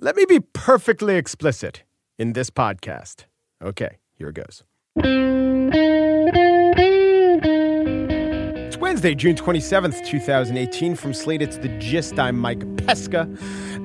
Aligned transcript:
Let 0.00 0.14
me 0.14 0.24
be 0.26 0.38
perfectly 0.40 1.16
explicit 1.16 1.82
in 2.18 2.32
this 2.32 2.50
podcast. 2.50 3.24
Okay, 3.62 3.98
here 4.14 4.28
it 4.28 4.36
goes. 4.36 5.57
Wednesday, 8.98 9.14
June 9.14 9.36
27th, 9.36 10.04
2018. 10.04 10.96
From 10.96 11.14
Slate, 11.14 11.40
it's 11.40 11.58
The 11.58 11.68
Gist. 11.78 12.18
I'm 12.18 12.36
Mike 12.36 12.58
Pesca. 12.78 13.28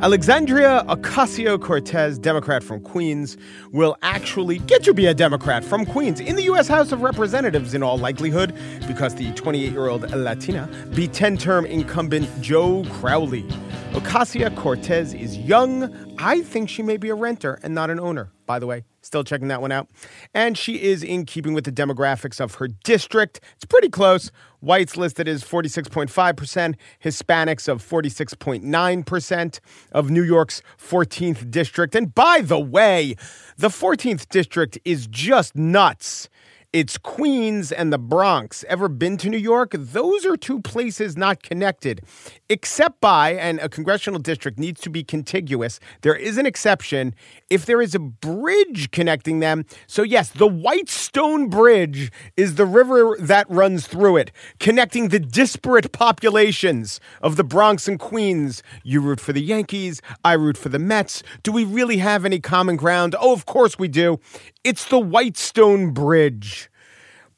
Alexandria 0.01 0.83
Ocasio 0.87 1.61
Cortez, 1.61 2.17
Democrat 2.17 2.63
from 2.63 2.79
Queens, 2.79 3.37
will 3.71 3.95
actually 4.01 4.57
get 4.57 4.83
to 4.85 4.91
be 4.91 5.05
a 5.05 5.13
Democrat 5.13 5.63
from 5.63 5.85
Queens 5.85 6.19
in 6.19 6.35
the 6.35 6.41
U.S. 6.45 6.67
House 6.67 6.91
of 6.91 7.03
Representatives 7.03 7.75
in 7.75 7.83
all 7.83 7.99
likelihood 7.99 8.55
because 8.87 9.13
the 9.13 9.31
28 9.33 9.71
year 9.71 9.87
old 9.87 10.09
Latina 10.09 10.67
beat 10.95 11.13
10 11.13 11.37
term 11.37 11.67
incumbent 11.67 12.27
Joe 12.41 12.83
Crowley. 12.93 13.43
Ocasio 13.91 14.55
Cortez 14.57 15.13
is 15.13 15.37
young. 15.37 15.95
I 16.17 16.41
think 16.41 16.69
she 16.69 16.81
may 16.81 16.97
be 16.97 17.09
a 17.09 17.15
renter 17.15 17.59
and 17.61 17.75
not 17.75 17.91
an 17.91 17.99
owner, 17.99 18.31
by 18.47 18.57
the 18.57 18.65
way. 18.65 18.83
Still 19.03 19.23
checking 19.23 19.49
that 19.49 19.61
one 19.61 19.71
out. 19.71 19.87
And 20.33 20.57
she 20.57 20.81
is 20.81 21.03
in 21.03 21.25
keeping 21.25 21.53
with 21.53 21.65
the 21.65 21.71
demographics 21.71 22.41
of 22.41 22.55
her 22.55 22.67
district. 22.67 23.41
It's 23.55 23.65
pretty 23.65 23.89
close. 23.89 24.31
Whites 24.63 24.95
listed 24.95 25.27
as 25.27 25.43
46.5%, 25.43 26.75
Hispanics 27.03 27.67
of 27.67 27.83
46.9% 27.83 29.59
of 29.91 30.09
New 30.09 30.23
York's 30.23 30.61
14th 30.81 31.51
district. 31.51 31.95
And 31.95 32.15
by 32.15 32.39
the 32.41 32.59
way, 32.59 33.15
the 33.57 33.67
14th 33.67 34.29
district 34.29 34.79
is 34.85 35.05
just 35.07 35.57
nuts. 35.57 36.29
It's 36.73 36.97
Queens 36.97 37.71
and 37.71 37.93
the 37.93 37.99
Bronx. 37.99 38.65
Ever 38.67 38.89
been 38.89 39.15
to 39.17 39.29
New 39.29 39.37
York? 39.37 39.75
Those 39.77 40.25
are 40.25 40.35
two 40.35 40.59
places 40.59 41.15
not 41.15 41.43
connected, 41.43 42.01
except 42.49 42.99
by, 42.99 43.33
and 43.33 43.59
a 43.59 43.69
congressional 43.69 44.19
district 44.19 44.57
needs 44.57 44.81
to 44.81 44.89
be 44.89 45.03
contiguous. 45.03 45.79
There 46.01 46.15
is 46.15 46.39
an 46.39 46.47
exception 46.47 47.13
if 47.51 47.67
there 47.67 47.79
is 47.79 47.93
a 47.93 47.99
bridge 47.99 48.89
connecting 48.89 49.39
them. 49.39 49.65
So, 49.85 50.01
yes, 50.01 50.31
the 50.31 50.47
Whitestone 50.47 51.47
Bridge 51.47 52.11
is 52.37 52.55
the 52.55 52.65
river 52.65 53.17
that 53.19 53.47
runs 53.51 53.85
through 53.85 54.17
it, 54.17 54.31
connecting 54.59 55.09
the 55.09 55.19
disparate 55.19 55.91
populations 55.91 56.99
of 57.21 57.35
the 57.35 57.43
Bronx 57.43 57.87
and 57.87 57.99
Queens. 57.99 58.63
You 58.83 58.99
root 58.99 59.19
for 59.19 59.31
the 59.31 59.43
Yankees, 59.43 60.01
I 60.25 60.33
root 60.33 60.57
for 60.57 60.69
the 60.69 60.79
Mets. 60.79 61.21
Do 61.43 61.51
we 61.51 61.65
really 61.65 61.97
have 61.97 62.25
any 62.25 62.39
common 62.39 62.77
ground? 62.77 63.15
Oh, 63.19 63.31
of 63.31 63.45
course 63.45 63.77
we 63.77 63.89
do. 63.89 64.19
It's 64.63 64.85
the 64.85 64.97
Whitestone 64.97 65.91
Bridge. 65.91 66.62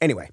Anyway, 0.00 0.28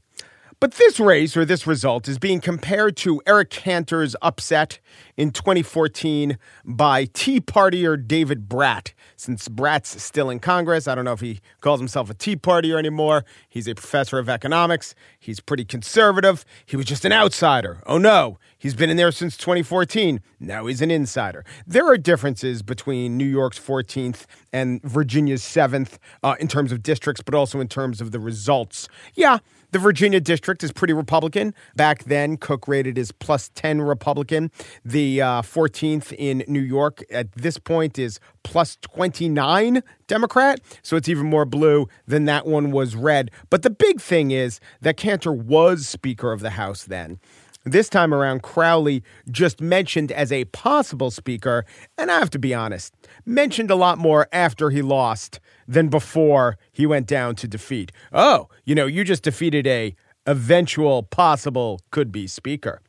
but 0.64 0.76
this 0.76 0.98
race 0.98 1.36
or 1.36 1.44
this 1.44 1.68
result 1.68 2.08
is 2.08 2.18
being 2.18 2.40
compared 2.40 2.96
to 2.96 3.22
Eric 3.28 3.50
Cantor's 3.50 4.16
upset 4.22 4.80
in 5.18 5.30
2014 5.30 6.38
by 6.64 7.04
Tea 7.04 7.42
Partier 7.42 7.98
David 7.98 8.48
Brat. 8.48 8.94
Since 9.18 9.50
Brat's 9.50 10.02
still 10.02 10.30
in 10.30 10.40
Congress, 10.40 10.88
I 10.88 10.96
don't 10.96 11.04
know 11.04 11.12
if 11.12 11.20
he 11.20 11.42
calls 11.60 11.82
himself 11.82 12.10
a 12.10 12.14
Tea 12.14 12.38
Partier 12.38 12.78
anymore. 12.78 13.26
He's 13.50 13.68
a 13.68 13.76
professor 13.76 14.20
of 14.20 14.30
economics. 14.30 14.96
He's 15.20 15.42
pretty 15.42 15.66
conservative. 15.66 16.46
He 16.66 16.78
was 16.78 16.86
just 16.86 17.04
an 17.04 17.12
outsider. 17.12 17.84
Oh 17.86 17.98
no, 17.98 18.40
he's 18.58 18.74
been 18.74 18.90
in 18.90 18.96
there 18.96 19.12
since 19.12 19.36
2014. 19.36 20.22
Now 20.40 20.68
he's 20.68 20.82
an 20.82 20.92
insider. 20.92 21.44
There 21.68 21.86
are 21.90 21.98
differences 21.98 22.62
between 22.62 23.18
New 23.18 23.26
York's 23.26 23.60
14th 23.60 24.28
and 24.54 24.82
Virginia's 24.82 25.44
7th 25.44 25.98
uh, 26.24 26.36
in 26.40 26.48
terms 26.48 26.72
of 26.72 26.82
districts, 26.82 27.22
but 27.22 27.36
also 27.36 27.60
in 27.60 27.68
terms 27.68 28.00
of 28.00 28.12
the 28.12 28.20
results. 28.22 28.88
Yeah, 29.14 29.40
the 29.74 29.80
Virginia 29.80 30.22
district 30.22 30.64
is 30.64 30.72
pretty 30.72 30.94
Republican. 30.94 31.54
Back 31.76 32.04
then, 32.04 32.38
Cook 32.38 32.68
rated 32.68 32.98
as 32.98 33.12
plus 33.12 33.50
10 33.56 33.82
Republican. 33.82 34.52
The 34.86 35.22
uh, 35.22 35.42
14th 35.42 36.14
in 36.18 36.44
New 36.48 36.62
York 36.62 37.04
at 37.12 37.32
this 37.34 37.58
point 37.58 37.98
is 37.98 38.20
plus 38.44 38.78
29 38.82 39.82
Democrat. 40.08 40.62
So 40.84 40.96
it's 40.96 41.10
even 41.10 41.26
more 41.26 41.46
blue 41.46 41.88
than 42.06 42.26
that 42.26 42.46
one 42.46 42.72
was 42.72 42.96
red. 42.96 43.32
But 43.50 43.64
the 43.64 43.72
big 43.72 44.00
thing 44.00 44.32
is 44.32 44.60
that 44.82 44.96
Cantor 44.96 45.34
was 45.34 45.88
Speaker 45.88 46.32
of 46.32 46.42
the 46.42 46.52
House 46.52 46.84
then. 46.84 47.20
This 47.66 47.88
time 47.88 48.14
around, 48.14 48.44
Crowley 48.44 49.04
just 49.32 49.62
mentioned 49.62 50.12
as 50.12 50.32
a 50.32 50.46
possible 50.46 51.12
speaker, 51.12 51.66
and 51.98 52.12
I 52.12 52.20
have 52.20 52.30
to 52.32 52.40
be 52.40 52.54
honest, 52.54 52.94
mentioned 53.26 53.72
a 53.72 53.76
lot 53.76 53.98
more 53.98 54.28
after 54.34 54.70
he 54.70 54.82
lost 54.82 55.40
than 55.66 55.88
before 55.88 56.58
he 56.74 56.86
went 56.86 57.08
down 57.08 57.36
to 57.36 57.48
defeat. 57.48 57.92
Oh, 58.12 58.50
you 58.66 58.76
know, 58.76 58.86
you 58.86 59.06
just 59.06 59.24
defeated 59.24 59.66
a 59.66 59.96
eventual 60.28 61.04
possible 61.04 61.80
could 61.92 62.12
be 62.12 62.28
speaker. 62.28 62.82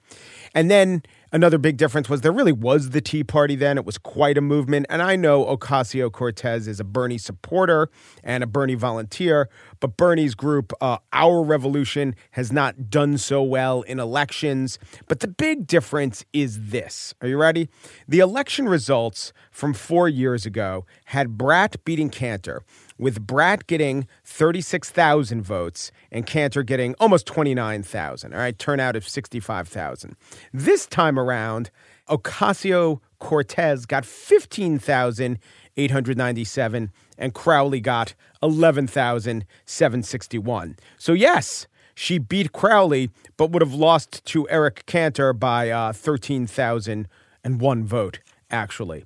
And 0.54 0.70
then 0.70 1.02
another 1.34 1.58
big 1.58 1.76
difference 1.76 2.08
was 2.08 2.20
there 2.20 2.32
really 2.32 2.52
was 2.52 2.90
the 2.90 3.00
Tea 3.00 3.24
Party 3.24 3.56
then. 3.56 3.76
It 3.76 3.84
was 3.84 3.98
quite 3.98 4.38
a 4.38 4.40
movement. 4.40 4.86
And 4.88 5.02
I 5.02 5.16
know 5.16 5.44
Ocasio 5.44 6.10
Cortez 6.10 6.68
is 6.68 6.78
a 6.78 6.84
Bernie 6.84 7.18
supporter 7.18 7.90
and 8.22 8.44
a 8.44 8.46
Bernie 8.46 8.76
volunteer, 8.76 9.50
but 9.80 9.96
Bernie's 9.96 10.36
group, 10.36 10.72
uh, 10.80 10.98
Our 11.12 11.42
Revolution, 11.42 12.14
has 12.30 12.52
not 12.52 12.88
done 12.88 13.18
so 13.18 13.42
well 13.42 13.82
in 13.82 13.98
elections. 13.98 14.78
But 15.08 15.20
the 15.20 15.28
big 15.28 15.66
difference 15.66 16.24
is 16.32 16.68
this. 16.68 17.14
Are 17.20 17.26
you 17.26 17.36
ready? 17.36 17.68
The 18.06 18.20
election 18.20 18.68
results 18.68 19.32
from 19.50 19.74
four 19.74 20.08
years 20.08 20.46
ago 20.46 20.86
had 21.06 21.36
Brat 21.36 21.84
beating 21.84 22.10
Cantor 22.10 22.62
with 23.04 23.24
Brat 23.26 23.66
getting 23.66 24.06
36,000 24.24 25.42
votes 25.42 25.92
and 26.10 26.24
Cantor 26.24 26.62
getting 26.62 26.94
almost 26.98 27.26
29,000. 27.26 28.32
All 28.32 28.38
right, 28.38 28.58
turnout 28.58 28.96
of 28.96 29.06
65,000. 29.06 30.16
This 30.54 30.86
time 30.86 31.18
around, 31.18 31.70
Ocasio 32.08 33.00
Cortez 33.18 33.84
got 33.84 34.06
15,897 34.06 36.92
and 37.18 37.34
Crowley 37.34 37.80
got 37.80 38.14
11,761. 38.42 40.76
So, 40.96 41.12
yes, 41.12 41.66
she 41.94 42.16
beat 42.16 42.52
Crowley, 42.52 43.10
but 43.36 43.50
would 43.50 43.60
have 43.60 43.74
lost 43.74 44.24
to 44.24 44.48
Eric 44.48 44.86
Cantor 44.86 45.34
by 45.34 45.68
uh, 45.68 45.92
13,001 45.92 47.84
vote, 47.84 48.20
actually. 48.50 49.04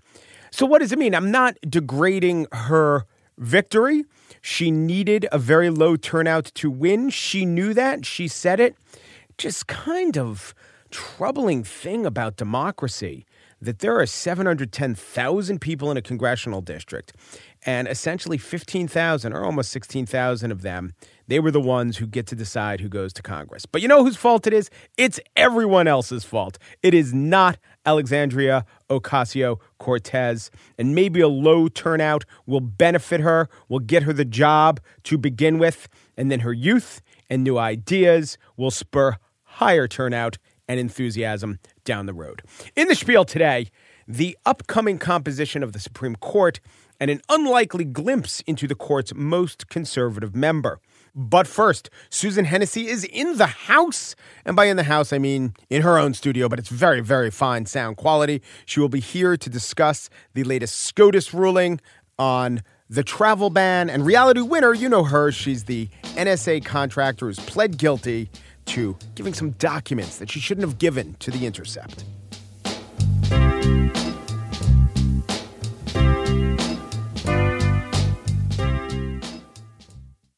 So, 0.53 0.66
what 0.66 0.82
does 0.82 0.92
it 0.92 1.00
mean? 1.00 1.16
I'm 1.16 1.32
not 1.32 1.56
degrading 1.69 2.47
her 2.53 3.04
victory. 3.38 4.04
She 4.41 4.71
needed 4.71 5.26
a 5.32 5.38
very 5.38 5.71
low 5.71 5.97
turnout 5.97 6.47
to 6.56 6.71
win. 6.71 7.10
She 7.10 7.44
knew 7.44 7.75
that. 7.75 8.04
She 8.04 8.28
said 8.28 8.60
it. 8.60 8.76
Just 9.37 9.66
kind 9.66 10.19
of 10.19 10.54
troubling 10.91 11.65
thing 11.65 12.06
about 12.06 12.37
democracy 12.37 13.27
that 13.60 13.81
there 13.81 13.98
are 13.98 14.06
710,000 14.06 15.60
people 15.60 15.91
in 15.91 15.97
a 15.97 16.03
congressional 16.03 16.60
district, 16.60 17.12
and 17.66 17.88
essentially 17.88 18.38
15,000 18.38 19.32
or 19.32 19.44
almost 19.44 19.72
16,000 19.72 20.53
of 20.53 20.62
them, 20.62 20.93
they 21.27 21.41
were 21.41 21.50
the 21.50 21.60
ones 21.60 21.97
who 21.97 22.06
get 22.06 22.27
to 22.28 22.37
decide 22.37 22.81
who 22.81 22.88
goes 22.88 23.12
to 23.15 23.22
Congress. 23.22 23.66
But 23.66 23.82
you 23.82 23.88
know 23.88 24.04
whose 24.04 24.16
fault 24.16 24.47
it 24.47 24.53
is? 24.53 24.71
It's 24.97 25.19
everyone 25.37 25.88
else's 25.88 26.25
fault. 26.25 26.56
It 26.82 26.94
is 26.94 27.12
not 27.12 27.59
Alexandria 27.88 28.66
Ocasio 28.91 29.59
Cortez. 29.78 30.50
And 30.76 30.94
maybe 30.94 31.22
a 31.22 31.28
low 31.28 31.69
turnout 31.69 32.26
will 32.44 32.60
benefit 32.60 33.21
her, 33.21 33.49
will 33.71 33.78
get 33.78 34.03
her 34.03 34.12
the 34.12 34.26
job 34.26 34.78
to 35.04 35.16
begin 35.16 35.59
with, 35.59 35.88
and 36.15 36.31
then 36.31 36.41
her 36.41 36.53
youth 36.53 37.00
and 37.31 37.43
new 37.43 37.56
ideas 37.56 38.37
will 38.59 38.71
spur 38.71 39.16
higher 39.43 39.88
turnout 39.88 40.37
and 40.69 40.78
enthusiasm 40.78 41.59
down 41.84 42.04
the 42.04 42.12
road. 42.12 42.43
In 42.77 42.88
the 42.88 42.94
spiel 42.94 43.25
today, 43.25 43.69
the 44.06 44.37
upcoming 44.44 44.98
composition 44.98 45.62
of 45.62 45.72
the 45.72 45.81
Supreme 45.81 46.16
Court 46.16 46.60
and 47.00 47.10
an 47.10 47.22
unlikely 47.31 47.84
glimpse 47.84 48.43
into 48.43 48.66
the 48.66 48.75
court's 48.75 49.15
most 49.15 49.69
conservative 49.69 50.37
member. 50.37 50.78
But 51.19 51.49
first, 51.49 51.91
Susan 52.11 52.45
Hennessey 52.45 52.87
is 52.87 53.03
in 53.03 53.39
the 53.39 53.47
house. 53.47 54.15
And 54.45 54.55
by 54.55 54.67
in 54.67 54.77
the 54.77 54.84
house, 54.84 55.12
I 55.12 55.19
mean 55.19 55.53
in 55.69 55.83
her 55.83 55.99
own 55.99 56.15
studio, 56.15 56.49
but 56.49 56.61
it's 56.61 56.69
very, 56.69 57.01
very 57.01 57.29
fine 57.29 57.67
sound 57.67 57.97
quality. 57.97 58.41
She 58.67 58.79
will 58.79 58.89
be 58.89 59.01
here 59.01 59.37
to 59.37 59.51
discuss 59.51 60.11
the 60.34 60.45
latest 60.45 60.78
SCOTUS 60.78 61.34
ruling 61.34 61.81
on 62.21 62.63
the 62.89 63.03
travel 63.03 63.51
ban 63.51 63.91
and 63.91 64.07
Reality 64.07 64.42
Winner. 64.42 64.72
You 64.72 64.89
know 64.89 65.03
her. 65.03 65.33
She's 65.33 65.65
the 65.65 65.89
NSA 66.03 66.65
contractor 66.65 67.27
who's 67.27 67.41
pled 67.41 67.78
guilty 67.78 68.31
to 68.66 68.97
giving 69.16 69.34
some 69.34 69.51
documents 69.51 70.19
that 70.19 70.31
she 70.31 70.39
shouldn't 70.39 70.69
have 70.69 70.78
given 70.78 71.16
to 71.19 71.33
The 71.33 71.47
Intercept. 71.47 72.04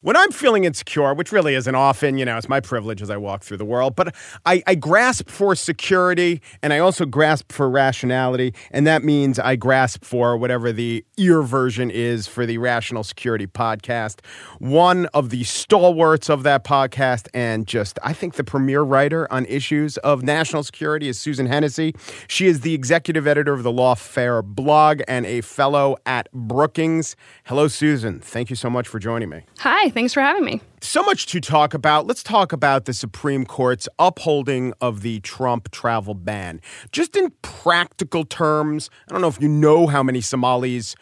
When 0.03 0.17
I'm 0.17 0.31
feeling 0.31 0.65
insecure, 0.65 1.13
which 1.13 1.31
really 1.31 1.55
isn't 1.55 1.75
often, 1.75 2.17
you 2.17 2.25
know, 2.25 2.39
it's 2.39 2.49
my 2.49 2.61
privilege 2.61 3.03
as 3.03 3.11
I 3.11 3.19
walk 3.19 3.43
through 3.43 3.59
the 3.59 3.67
world, 3.67 3.97
but 3.97 4.15
I, 4.47 4.63
I, 4.67 4.75
grasp 4.75 5.29
for 5.29 5.55
security 5.55 6.41
and 6.63 6.73
I 6.73 6.79
also 6.79 7.05
grasp 7.05 7.53
for 7.53 7.69
rationality. 7.69 8.55
And 8.71 8.87
that 8.87 9.05
means 9.05 9.39
I 9.39 9.57
grasp 9.57 10.03
for 10.03 10.39
whatever 10.39 10.73
the 10.73 11.05
ear 11.19 11.43
version 11.43 11.91
is 11.91 12.27
for 12.27 12.47
the 12.47 12.57
Rational 12.57 13.05
Security 13.05 13.47
podcast. 13.47 14.25
One 14.59 15.05
of 15.13 15.29
the 15.29 15.45
stalwarts 15.45 16.31
of 16.31 16.45
that 16.45 16.65
podcast 16.65 17.29
and 17.35 17.67
just, 17.67 17.99
I 18.03 18.15
think, 18.15 18.37
the 18.37 18.45
premier 18.45 18.81
writer 18.81 19.31
on 19.31 19.45
issues 19.45 19.99
of 19.99 20.23
national 20.23 20.63
security 20.63 21.09
is 21.09 21.21
Susan 21.21 21.45
Hennessey. 21.45 21.95
She 22.27 22.47
is 22.47 22.63
the 22.63 22.73
executive 22.73 23.27
editor 23.27 23.53
of 23.53 23.65
the 23.65 23.73
Lawfare 23.73 24.43
blog 24.43 25.03
and 25.07 25.27
a 25.27 25.43
fellow 25.43 25.99
at 26.07 26.33
Brookings. 26.33 27.17
Hello, 27.45 27.69
Susan. 27.69 28.19
Thank 28.19 28.49
you 28.49 28.57
so 28.57 28.71
much 28.71 28.89
for 28.89 28.99
joining 28.99 29.29
me. 29.29 29.43
Hi. 29.59 29.90
Thanks 29.91 30.15
for 30.15 30.21
having 30.21 30.45
me. 30.45 30.61
So 30.81 31.03
much 31.03 31.27
to 31.27 31.41
talk 31.41 31.75
about. 31.75 32.07
Let's 32.07 32.23
talk 32.23 32.53
about 32.53 32.85
the 32.85 32.95
Supreme 32.95 33.45
Court's 33.45 33.89
upholding 33.99 34.73
of 34.81 35.03
the 35.03 35.21
Trump 35.21 35.71
travel 35.71 36.15
ban. 36.15 36.61
Just 36.93 37.17
in 37.17 37.33
practical 37.43 38.25
terms, 38.25 38.91
I 39.09 39.13
don't 39.13 39.21
know 39.21 39.29
if 39.29 39.41
you 39.41 39.49
know 39.49 39.87
how 39.87 40.03
many 40.03 40.21
Somalis 40.21 40.97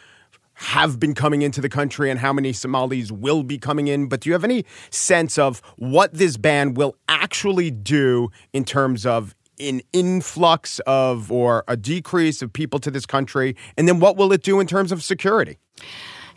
have 0.53 0.99
been 0.99 1.15
coming 1.15 1.41
into 1.41 1.61
the 1.61 1.69
country 1.69 2.09
and 2.09 2.19
how 2.19 2.33
many 2.33 2.51
Somalis 2.51 3.11
will 3.11 3.43
be 3.43 3.57
coming 3.57 3.87
in, 3.87 4.07
but 4.07 4.19
do 4.21 4.29
you 4.29 4.33
have 4.33 4.43
any 4.43 4.65
sense 4.89 5.37
of 5.37 5.61
what 5.77 6.13
this 6.13 6.35
ban 6.35 6.73
will 6.73 6.95
actually 7.07 7.71
do 7.71 8.29
in 8.51 8.65
terms 8.65 9.05
of 9.05 9.33
an 9.59 9.81
influx 9.93 10.79
of 10.79 11.31
or 11.31 11.63
a 11.67 11.77
decrease 11.77 12.41
of 12.41 12.51
people 12.51 12.79
to 12.79 12.91
this 12.91 13.05
country? 13.05 13.55
And 13.77 13.87
then 13.87 13.99
what 13.99 14.17
will 14.17 14.33
it 14.33 14.43
do 14.43 14.59
in 14.59 14.67
terms 14.67 14.91
of 14.91 15.01
security? 15.01 15.57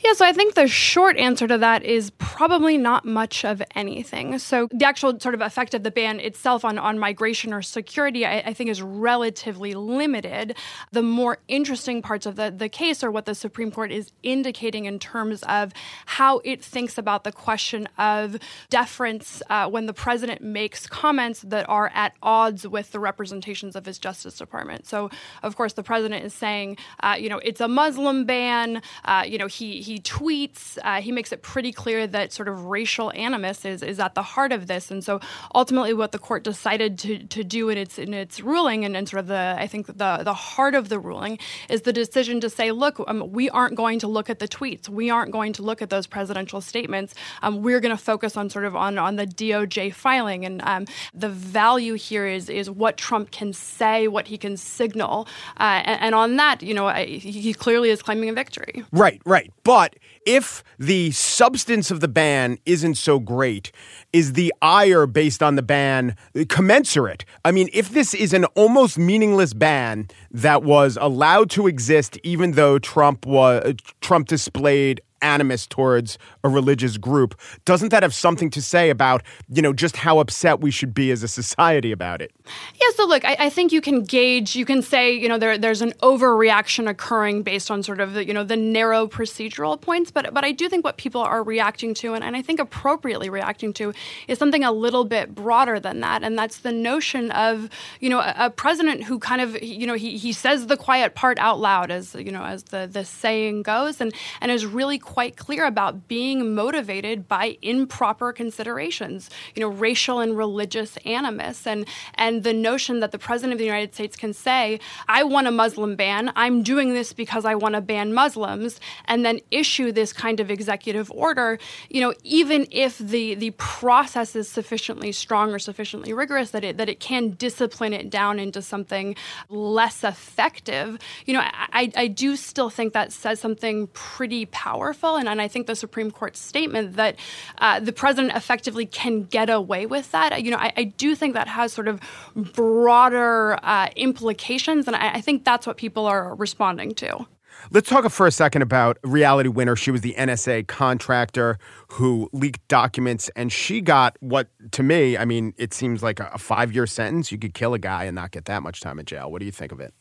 Yeah, 0.04 0.14
so 0.14 0.26
I 0.26 0.32
think 0.32 0.54
the 0.54 0.66
short 0.66 1.16
answer 1.16 1.46
to 1.46 1.58
that 1.58 1.84
is 1.84 2.10
probably 2.18 2.76
not 2.76 3.04
much 3.04 3.44
of 3.44 3.62
anything. 3.76 4.40
So 4.40 4.68
the 4.72 4.84
actual 4.84 5.20
sort 5.20 5.34
of 5.36 5.40
effect 5.40 5.74
of 5.74 5.84
the 5.84 5.92
ban 5.92 6.18
itself 6.18 6.64
on, 6.64 6.76
on 6.76 6.98
migration 6.98 7.52
or 7.54 7.62
security, 7.62 8.26
I, 8.26 8.38
I 8.38 8.52
think, 8.52 8.68
is 8.68 8.82
relatively 8.82 9.74
limited. 9.74 10.56
The 10.90 11.02
more 11.02 11.38
interesting 11.46 12.02
parts 12.02 12.26
of 12.26 12.34
the, 12.34 12.50
the 12.50 12.68
case 12.68 13.04
are 13.04 13.12
what 13.12 13.26
the 13.26 13.34
Supreme 13.36 13.70
Court 13.70 13.92
is 13.92 14.10
indicating 14.24 14.86
in 14.86 14.98
terms 14.98 15.44
of 15.44 15.72
how 16.06 16.40
it 16.44 16.64
thinks 16.64 16.98
about 16.98 17.22
the 17.22 17.30
question 17.30 17.88
of 17.96 18.36
deference 18.70 19.40
uh, 19.50 19.70
when 19.70 19.86
the 19.86 19.94
president 19.94 20.42
makes 20.42 20.88
comments 20.88 21.42
that 21.42 21.68
are 21.68 21.92
at 21.94 22.14
odds 22.24 22.66
with 22.66 22.90
the 22.90 22.98
representations 22.98 23.76
of 23.76 23.86
his 23.86 24.00
Justice 24.00 24.36
Department. 24.36 24.84
So, 24.84 25.10
of 25.44 25.54
course, 25.54 25.74
the 25.74 25.84
president 25.84 26.24
is 26.24 26.34
saying, 26.34 26.78
uh, 27.00 27.14
you 27.16 27.28
know, 27.28 27.38
it's 27.38 27.60
a 27.60 27.68
Muslim 27.68 28.24
ban. 28.24 28.82
Uh, 29.04 29.24
you 29.24 29.38
know, 29.38 29.46
he, 29.46 29.80
he 29.80 29.91
he 29.92 30.00
tweets. 30.00 30.78
Uh, 30.82 31.00
he 31.00 31.12
makes 31.12 31.32
it 31.32 31.42
pretty 31.42 31.72
clear 31.72 32.06
that 32.06 32.32
sort 32.32 32.48
of 32.48 32.64
racial 32.64 33.12
animus 33.12 33.64
is, 33.64 33.82
is 33.82 34.00
at 34.00 34.14
the 34.14 34.22
heart 34.22 34.52
of 34.52 34.66
this. 34.66 34.90
And 34.90 35.04
so 35.04 35.20
ultimately, 35.54 35.92
what 35.92 36.12
the 36.12 36.18
court 36.18 36.44
decided 36.44 36.98
to, 37.00 37.18
to 37.18 37.44
do 37.44 37.68
in 37.68 37.76
its 37.76 37.98
in 37.98 38.14
its 38.14 38.40
ruling 38.40 38.84
and, 38.84 38.96
and 38.96 39.08
sort 39.08 39.20
of 39.20 39.26
the 39.26 39.56
I 39.58 39.66
think 39.66 39.86
the 39.86 40.22
the 40.22 40.34
heart 40.34 40.74
of 40.74 40.88
the 40.88 40.98
ruling 40.98 41.38
is 41.68 41.82
the 41.82 41.92
decision 41.92 42.40
to 42.40 42.48
say, 42.48 42.70
look, 42.72 43.02
um, 43.06 43.30
we 43.32 43.50
aren't 43.50 43.74
going 43.74 43.98
to 43.98 44.08
look 44.08 44.30
at 44.30 44.38
the 44.38 44.48
tweets. 44.48 44.88
We 44.88 45.10
aren't 45.10 45.32
going 45.32 45.52
to 45.54 45.62
look 45.62 45.82
at 45.82 45.90
those 45.90 46.06
presidential 46.06 46.60
statements. 46.60 47.14
Um, 47.42 47.62
we're 47.62 47.80
going 47.80 47.96
to 47.96 48.02
focus 48.02 48.36
on 48.36 48.48
sort 48.48 48.64
of 48.64 48.74
on 48.74 48.98
on 48.98 49.16
the 49.16 49.26
DOJ 49.26 49.92
filing. 49.92 50.44
And 50.46 50.62
um, 50.62 50.86
the 51.12 51.28
value 51.28 51.94
here 51.94 52.26
is 52.26 52.48
is 52.48 52.70
what 52.70 52.96
Trump 52.96 53.30
can 53.30 53.52
say, 53.52 54.08
what 54.08 54.28
he 54.28 54.38
can 54.38 54.56
signal, 54.56 55.28
uh, 55.58 55.82
and, 55.84 56.00
and, 56.00 56.14
on 56.14 56.36
that, 56.36 56.62
you 56.62 56.74
know, 56.74 56.86
I, 56.86 57.04
he 57.04 57.52
clearly 57.54 57.90
is 57.90 58.02
claiming 58.02 58.28
a 58.28 58.32
victory. 58.32 58.84
Right, 58.92 59.20
right, 59.24 59.50
but 59.64 59.81
but 59.82 59.96
if 60.24 60.62
the 60.78 61.10
substance 61.10 61.90
of 61.90 61.98
the 61.98 62.06
ban 62.06 62.56
isn't 62.64 62.94
so 62.94 63.18
great, 63.18 63.72
is 64.12 64.34
the 64.34 64.54
ire 64.62 65.08
based 65.08 65.42
on 65.42 65.56
the 65.56 65.62
ban 65.62 66.14
commensurate? 66.48 67.24
I 67.44 67.50
mean, 67.50 67.68
if 67.72 67.88
this 67.88 68.14
is 68.14 68.32
an 68.32 68.44
almost 68.54 68.96
meaningless 68.96 69.52
ban 69.52 70.06
that 70.30 70.62
was 70.62 70.96
allowed 71.00 71.50
to 71.50 71.66
exist, 71.66 72.16
even 72.22 72.52
though 72.52 72.78
Trump 72.78 73.26
was 73.26 73.74
Trump 74.00 74.28
displayed 74.28 75.00
animus 75.22 75.66
towards 75.66 76.18
a 76.44 76.48
religious 76.48 76.98
group. 76.98 77.40
Doesn't 77.64 77.90
that 77.90 78.02
have 78.02 78.14
something 78.14 78.50
to 78.50 78.60
say 78.60 78.90
about, 78.90 79.22
you 79.48 79.62
know, 79.62 79.72
just 79.72 79.96
how 79.96 80.18
upset 80.18 80.60
we 80.60 80.70
should 80.70 80.92
be 80.92 81.10
as 81.10 81.22
a 81.22 81.28
society 81.28 81.92
about 81.92 82.20
it? 82.20 82.32
Yeah, 82.74 82.88
so 82.96 83.06
look, 83.06 83.24
I, 83.24 83.36
I 83.38 83.50
think 83.50 83.72
you 83.72 83.80
can 83.80 84.02
gauge, 84.02 84.56
you 84.56 84.64
can 84.64 84.82
say, 84.82 85.12
you 85.12 85.28
know, 85.28 85.38
there, 85.38 85.56
there's 85.56 85.80
an 85.80 85.92
overreaction 86.02 86.88
occurring 86.88 87.42
based 87.42 87.70
on 87.70 87.82
sort 87.82 88.00
of 88.00 88.14
the, 88.14 88.26
you 88.26 88.34
know, 88.34 88.44
the 88.44 88.56
narrow 88.56 89.06
procedural 89.06 89.80
points. 89.80 90.10
But 90.10 90.34
but 90.34 90.44
I 90.44 90.52
do 90.52 90.68
think 90.68 90.84
what 90.84 90.96
people 90.96 91.20
are 91.20 91.42
reacting 91.42 91.94
to, 91.94 92.14
and, 92.14 92.24
and 92.24 92.36
I 92.36 92.42
think 92.42 92.58
appropriately 92.58 93.30
reacting 93.30 93.72
to, 93.74 93.92
is 94.28 94.38
something 94.38 94.64
a 94.64 94.72
little 94.72 95.04
bit 95.04 95.34
broader 95.34 95.78
than 95.78 96.00
that. 96.00 96.22
And 96.22 96.36
that's 96.36 96.58
the 96.58 96.72
notion 96.72 97.30
of, 97.30 97.68
you 98.00 98.10
know, 98.10 98.20
a, 98.20 98.34
a 98.36 98.50
president 98.50 99.04
who 99.04 99.18
kind 99.18 99.40
of, 99.40 99.62
you 99.62 99.86
know, 99.86 99.94
he, 99.94 100.18
he 100.18 100.32
says 100.32 100.66
the 100.66 100.76
quiet 100.76 101.14
part 101.14 101.38
out 101.38 101.60
loud 101.60 101.90
as, 101.90 102.14
you 102.14 102.32
know, 102.32 102.44
as 102.44 102.64
the, 102.64 102.88
the 102.90 103.04
saying 103.04 103.62
goes, 103.62 104.00
and, 104.00 104.12
and 104.40 104.50
is 104.50 104.66
really 104.66 104.98
quite 105.12 105.36
clear 105.36 105.66
about 105.66 106.08
being 106.08 106.54
motivated 106.54 107.28
by 107.28 107.58
improper 107.60 108.32
considerations, 108.32 109.28
you 109.54 109.60
know, 109.60 109.68
racial 109.68 110.20
and 110.20 110.38
religious 110.38 110.96
animus, 111.04 111.66
and 111.66 111.86
and 112.14 112.44
the 112.44 112.54
notion 112.54 113.00
that 113.00 113.12
the 113.12 113.18
president 113.18 113.52
of 113.52 113.58
the 113.58 113.66
United 113.66 113.92
States 113.92 114.16
can 114.16 114.32
say, 114.32 114.80
"I 115.08 115.22
want 115.24 115.46
a 115.46 115.50
Muslim 115.50 115.96
ban. 115.96 116.32
I'm 116.34 116.62
doing 116.62 116.94
this 116.94 117.12
because 117.12 117.44
I 117.44 117.54
want 117.56 117.74
to 117.74 117.82
ban 117.82 118.14
Muslims," 118.14 118.80
and 119.04 119.22
then 119.26 119.40
issue 119.50 119.92
this 119.92 120.14
kind 120.14 120.40
of 120.40 120.50
executive 120.50 121.10
order. 121.10 121.58
You 121.90 122.00
know, 122.00 122.14
even 122.24 122.66
if 122.70 122.96
the 122.96 123.34
the 123.34 123.50
process 123.58 124.34
is 124.34 124.48
sufficiently 124.48 125.12
strong 125.12 125.52
or 125.52 125.58
sufficiently 125.58 126.14
rigorous 126.14 126.52
that 126.52 126.64
it 126.64 126.78
that 126.78 126.88
it 126.88 127.00
can 127.00 127.32
discipline 127.32 127.92
it 127.92 128.08
down 128.08 128.38
into 128.38 128.62
something 128.62 129.14
less 129.50 130.04
effective. 130.04 130.98
You 131.26 131.34
know, 131.34 131.42
I, 131.80 131.92
I 131.94 132.06
do 132.06 132.34
still 132.34 132.70
think 132.70 132.94
that 132.94 133.12
says 133.12 133.40
something 133.40 133.88
pretty 133.88 134.46
powerful 134.46 135.01
and, 135.16 135.28
and 135.28 135.40
I 135.40 135.48
think 135.48 135.66
the 135.66 135.76
Supreme 135.76 136.10
Court's 136.10 136.40
statement 136.40 136.96
that 136.96 137.16
uh, 137.58 137.80
the 137.80 137.92
president 137.92 138.34
effectively 138.36 138.86
can 138.86 139.24
get 139.24 139.50
away 139.50 139.86
with 139.86 140.10
that, 140.12 140.42
you 140.42 140.50
know, 140.50 140.56
I, 140.56 140.72
I 140.76 140.84
do 140.84 141.14
think 141.14 141.34
that 141.34 141.48
has 141.48 141.72
sort 141.72 141.88
of 141.88 142.00
broader 142.34 143.58
uh, 143.62 143.88
implications, 143.96 144.86
and 144.86 144.96
I, 144.96 145.14
I 145.14 145.20
think 145.20 145.44
that's 145.44 145.66
what 145.66 145.76
people 145.76 146.06
are 146.06 146.34
responding 146.34 146.94
to. 146.96 147.26
Let's 147.70 147.88
talk 147.88 148.08
for 148.10 148.26
a 148.26 148.32
second 148.32 148.62
about 148.62 148.98
Reality 149.02 149.48
Winner. 149.48 149.76
She 149.76 149.90
was 149.90 150.00
the 150.00 150.14
NSA 150.18 150.66
contractor 150.66 151.58
who 151.88 152.28
leaked 152.32 152.66
documents, 152.68 153.30
and 153.36 153.52
she 153.52 153.80
got 153.80 154.16
what, 154.20 154.48
to 154.72 154.82
me, 154.82 155.16
I 155.16 155.24
mean, 155.24 155.54
it 155.56 155.72
seems 155.72 156.02
like 156.02 156.18
a 156.20 156.38
five 156.38 156.72
year 156.72 156.86
sentence. 156.86 157.30
You 157.30 157.38
could 157.38 157.54
kill 157.54 157.74
a 157.74 157.78
guy 157.78 158.04
and 158.04 158.14
not 158.14 158.32
get 158.32 158.46
that 158.46 158.62
much 158.62 158.80
time 158.80 158.98
in 158.98 159.06
jail. 159.06 159.30
What 159.30 159.38
do 159.38 159.46
you 159.46 159.52
think 159.52 159.72
of 159.72 159.80
it? 159.80 159.94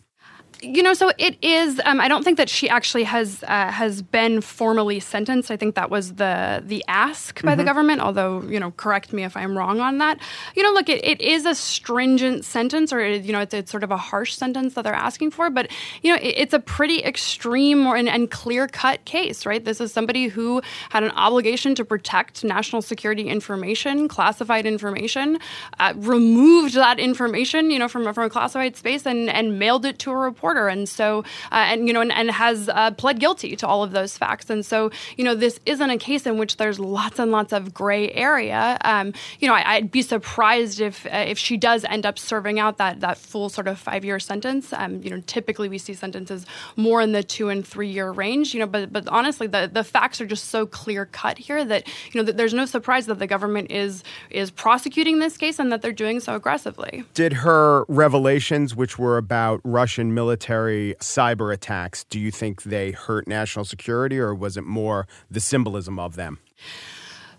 You 0.64 0.84
know, 0.84 0.94
so 0.94 1.12
it 1.18 1.38
is. 1.42 1.82
Um, 1.86 2.00
I 2.00 2.08
don't 2.08 2.24
think 2.24 2.38
that 2.38 2.48
she 2.48 2.70
actually 2.70 3.04
has 3.06 3.44
uh, 3.48 3.72
has 3.72 4.04
been 4.04 4.42
formally 4.42 5.00
sentenced. 5.00 5.50
I 5.50 5.58
think 5.58 5.74
that 5.74 5.90
was 5.90 6.16
the 6.16 6.62
the 6.64 6.86
ask 6.88 7.42
by 7.42 7.52
mm-hmm. 7.52 7.58
the 7.58 7.64
government. 7.64 8.02
Although, 8.02 8.44
you 8.44 8.60
know, 8.60 8.70
correct 8.72 9.12
me 9.12 9.24
if 9.24 9.36
I'm 9.36 9.58
wrong 9.58 9.80
on 9.80 9.98
that. 9.98 10.20
You 10.56 10.62
know, 10.62 10.72
look, 10.72 10.88
it, 10.88 11.04
it 11.04 11.20
is 11.20 11.48
a 11.48 11.56
stringent 11.56 12.46
sentence, 12.46 12.94
or 12.94 13.08
you 13.10 13.34
know, 13.34 13.40
it's, 13.40 13.56
it's, 13.56 13.72
sort 13.72 13.84
of 13.84 13.90
a 13.90 13.98
harsh 13.98 14.36
sentence 14.36 14.76
that 14.76 14.84
they're 14.84 14.94
asking 14.94 15.32
for. 15.32 15.50
But 15.50 15.72
you 16.04 16.12
know, 16.12 16.22
it, 16.22 16.36
it's 16.38 16.54
a 16.54 16.60
pretty 16.60 17.04
extreme 17.04 17.88
or, 17.88 17.96
and, 17.96 18.08
and 18.08 18.30
clear 18.30 18.68
cut 18.68 19.04
case, 19.06 19.48
right? 19.48 19.66
This 19.66 19.82
is 19.82 19.92
somebody 19.92 20.28
who 20.28 20.62
had 20.90 21.04
an 21.04 21.12
obligation 21.12 21.74
to 21.76 21.86
protect 21.86 22.44
national 22.44 22.84
security 22.84 23.28
information, 23.30 24.08
classified 24.08 24.68
information, 24.68 25.40
uh, 25.80 25.94
removed 25.96 26.76
that 26.76 27.00
information, 27.00 27.72
you 27.72 27.80
know, 27.80 27.88
from 27.88 28.14
from 28.14 28.26
a 28.26 28.30
classified 28.30 28.76
space 28.76 29.08
and 29.08 29.28
and 29.28 29.58
mailed 29.58 29.86
it 29.86 29.98
to 30.00 30.12
a 30.12 30.16
report 30.16 30.51
and 30.68 30.88
so 30.88 31.20
uh, 31.52 31.66
and 31.70 31.88
you 31.88 31.94
know 31.94 32.02
and, 32.02 32.12
and 32.12 32.32
has 32.32 32.70
uh, 32.70 32.92
pled 32.92 33.20
guilty 33.20 33.56
to 33.56 33.68
all 33.68 33.84
of 33.84 33.92
those 33.92 34.18
facts. 34.18 34.50
And 34.50 34.66
so 34.66 34.92
you 35.18 35.24
know 35.24 35.36
this 35.36 35.60
isn't 35.66 35.90
a 35.90 35.98
case 35.98 36.26
in 36.26 36.38
which 36.38 36.58
there's 36.58 36.80
lots 36.80 37.20
and 37.20 37.32
lots 37.32 37.54
of 37.54 37.74
gray 37.74 38.12
area. 38.12 38.78
Um, 38.84 39.14
you 39.40 39.48
know, 39.48 39.54
I, 39.54 39.80
would 39.80 39.92
be 39.92 40.02
surprised 40.02 40.80
if 40.80 41.06
uh, 41.06 41.26
if 41.28 41.38
she 41.38 41.58
does 41.58 41.84
end 41.86 42.06
up 42.06 42.20
serving 42.20 42.60
out 42.60 42.78
that 42.78 43.00
that 43.02 43.18
full 43.18 43.50
sort 43.50 43.68
of 43.68 43.80
five 43.80 44.06
year 44.06 44.20
sentence. 44.20 44.74
Um, 44.74 45.02
you 45.02 45.10
know, 45.10 45.22
typically 45.26 45.70
we 45.70 45.78
see 45.78 45.94
sentences 45.94 46.46
more 46.76 47.02
in 47.02 47.12
the 47.12 47.24
two 47.24 47.50
and 47.50 47.66
three 47.66 47.90
year 47.90 48.12
range. 48.12 48.54
You 48.54 48.62
know, 48.62 48.68
but 48.68 48.92
but 48.92 49.08
honestly, 49.08 49.48
the 49.48 49.70
the 49.72 49.84
facts 49.84 50.22
are 50.22 50.26
just 50.26 50.46
so 50.46 50.66
clear 50.66 51.06
cut 51.06 51.38
here 51.38 51.64
that 51.64 51.88
you 52.12 52.20
know 52.20 52.26
that 52.26 52.38
there's 52.38 52.54
no 52.54 52.66
surprise 52.66 53.06
that 53.08 53.20
the 53.20 53.28
government 53.28 53.72
is 53.72 54.04
is 54.30 54.52
prosecuting 54.52 55.20
this 55.20 55.38
case 55.38 55.60
and 55.60 55.72
that 55.72 55.82
they're 55.82 55.92
doing 55.92 56.20
so 56.20 56.36
aggressively. 56.36 57.04
Did 57.14 57.34
her 57.34 57.86
revelations, 57.88 58.76
which 58.76 58.98
were 58.98 59.18
about 59.18 59.62
Russian 59.64 60.14
military 60.14 60.41
military 60.42 60.96
cyber 61.00 61.54
attacks, 61.54 62.04
do 62.06 62.20
you 62.20 62.32
think 62.32 62.64
they 62.64 62.92
hurt 62.92 63.28
national 63.28 63.64
security 63.64 64.18
or 64.18 64.34
was 64.34 64.58
it 64.58 64.64
more 64.64 65.08
the 65.30 65.40
symbolism 65.40 66.00
of 66.00 66.16
them? 66.16 66.40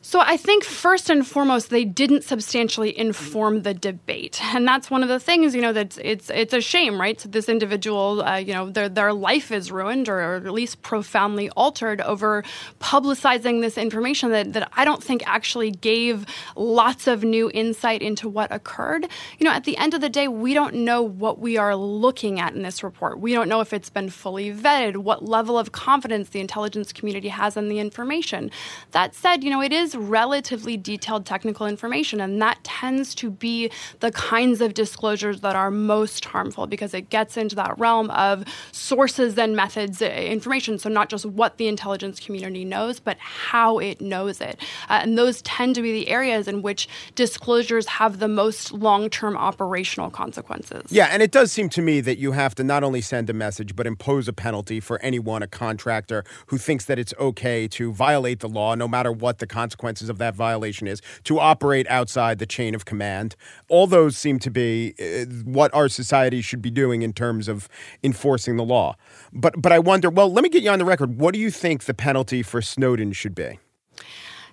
So 0.05 0.19
I 0.19 0.37
think 0.37 0.65
first 0.65 1.11
and 1.11 1.25
foremost, 1.25 1.71
they 1.71 1.85
didn't 1.85 2.25
substantially 2.25 2.99
inform 2.99 3.63
the 3.63 3.73
debate, 3.73 4.43
and 4.43 4.67
that's 4.67 4.91
one 4.91 5.05
of 5.05 5.09
the 5.09 5.21
things. 5.21 5.55
You 5.55 5.63
know, 5.63 5.73
that 5.73 5.97
it's 6.03 6.29
it's 6.29 6.53
a 6.53 6.61
shame, 6.61 7.01
right? 7.01 7.21
So 7.21 7.29
this 7.29 7.49
individual, 7.49 8.21
uh, 8.21 8.37
you 8.37 8.53
know, 8.53 8.69
their 8.69 8.89
their 8.89 9.13
life 9.13 9.53
is 9.53 9.71
ruined 9.71 10.09
or, 10.09 10.19
or, 10.19 10.35
at 10.35 10.53
least 10.53 10.83
profoundly 10.83 11.51
altered 11.51 12.01
over 12.01 12.43
publicizing 12.81 13.61
this 13.61 13.79
information 13.79 14.33
that 14.33 14.53
that 14.55 14.73
I 14.77 14.85
don't 14.85 15.03
think 15.03 15.23
actually 15.25 15.71
gave 15.71 16.27
lots 16.57 17.07
of 17.07 17.23
new 17.23 17.49
insight 17.55 18.03
into 18.03 18.29
what 18.29 18.51
occurred. 18.51 19.07
You 19.39 19.45
know, 19.45 19.53
at 19.53 19.63
the 19.63 19.77
end 19.77 19.95
of 19.95 20.01
the 20.01 20.09
day, 20.09 20.27
we 20.27 20.53
don't 20.53 20.75
know 20.75 21.01
what 21.01 21.39
we 21.39 21.57
are 21.59 21.77
looking 21.77 22.41
at 22.41 22.55
in 22.55 22.63
this 22.63 22.83
report. 22.83 23.21
We 23.21 23.35
don't 23.35 23.49
know 23.49 23.61
if 23.61 23.73
it's 23.73 23.91
been 23.91 24.11
fully 24.11 24.53
vetted, 24.53 24.97
what 24.97 25.25
level 25.25 25.57
of 25.57 25.71
confidence 25.71 26.31
the 26.31 26.41
intelligence 26.41 26.93
community 26.93 27.29
has 27.29 27.57
in 27.57 27.69
the 27.69 27.79
information. 27.79 28.51
That 28.91 29.15
said, 29.15 29.45
you 29.45 29.51
know, 29.51 29.63
it 29.63 29.73
is 29.73 29.92
relatively 29.95 30.77
detailed 30.77 31.27
technical 31.27 31.67
information, 31.67 32.21
and 32.21 32.41
that 32.41 32.63
tends 32.65 33.15
to 33.17 33.31
be 33.31 33.71
the 34.01 34.11
kinds 34.13 34.61
of 34.61 34.75
disclosures 34.75 35.41
that 35.41 35.55
are 35.55 35.71
most 35.71 36.25
harmful 36.25 36.67
because 36.67 36.95
it 36.95 37.11
gets 37.11 37.37
into 37.37 37.55
that 37.57 37.79
realm 37.79 38.11
of 38.11 38.45
sources 38.73 39.37
and 39.39 39.55
methods 39.55 40.01
uh, 40.01 40.07
information. 40.07 40.79
So, 40.79 40.89
not 40.89 41.09
just 41.09 41.27
what 41.27 41.59
the 41.59 41.69
intelligence 41.69 42.19
community 42.21 42.65
knows, 42.65 43.01
but 43.01 43.19
how 43.19 43.79
it 43.79 44.01
knows 44.01 44.41
it. 44.41 44.61
Uh, 44.89 45.01
and 45.03 45.19
those 45.19 45.43
tend 45.43 45.75
to 45.75 45.83
be 45.83 45.93
the 45.93 46.09
areas 46.09 46.49
in 46.49 46.63
which 46.63 46.89
disclosures 47.15 47.87
have 47.87 48.19
the 48.19 48.29
most 48.29 48.73
long 48.73 49.11
term 49.11 49.37
operational 49.37 50.11
consequences. 50.11 50.91
Yeah, 50.91 51.09
and 51.11 51.23
it 51.23 51.31
does 51.31 51.53
seem 51.53 51.69
to 51.71 51.83
me 51.83 52.01
that 52.01 52.19
you 52.19 52.33
have 52.33 52.55
to 52.57 52.65
not 52.65 52.83
only 52.83 53.01
send 53.01 53.29
a 53.31 53.35
message, 53.35 53.77
but 53.77 53.87
impose 53.87 54.29
a 54.29 54.33
penalty 54.33 54.81
for 54.81 55.01
anyone, 55.01 55.43
a 55.43 55.47
contractor, 55.47 56.25
who 56.47 56.59
thinks 56.59 56.87
that 56.87 56.99
it's 56.99 57.15
okay 57.19 57.69
to 57.69 57.93
violate 57.93 58.41
the 58.41 58.49
law, 58.49 58.75
no 58.75 58.89
matter 58.89 59.13
what 59.13 59.39
the 59.39 59.47
consequences 59.47 59.82
consequences 59.83 60.09
of 60.09 60.19
that 60.19 60.35
violation 60.35 60.87
is 60.87 61.03
to 61.25 61.41
operate 61.41 61.87
outside 61.89 62.39
the 62.39 62.47
chain 62.47 62.75
of 62.75 62.85
command. 62.85 63.35
All 63.69 63.87
those 63.87 64.17
seem 64.17 64.39
to 64.41 64.51
be 64.51 64.95
uh, 65.01 65.25
what 65.45 65.75
our 65.75 65.89
society 65.89 66.41
should 66.41 66.63
be 66.63 66.71
doing 66.71 67.03
in 67.03 67.13
terms 67.13 67.49
of 67.49 67.69
enforcing 68.03 68.57
the 68.57 68.65
law. 68.65 68.95
But 69.33 69.61
but 69.61 69.73
I 69.73 69.81
wonder, 69.81 70.09
well, 70.09 70.33
let 70.33 70.43
me 70.43 70.49
get 70.49 70.63
you 70.63 70.71
on 70.71 70.79
the 70.79 70.85
record. 70.85 71.19
What 71.19 71.35
do 71.35 71.41
you 71.41 71.51
think 71.51 71.85
the 71.85 71.95
penalty 71.95 72.43
for 72.43 72.63
Snowden 72.63 73.13
should 73.13 73.35
be? 73.35 73.59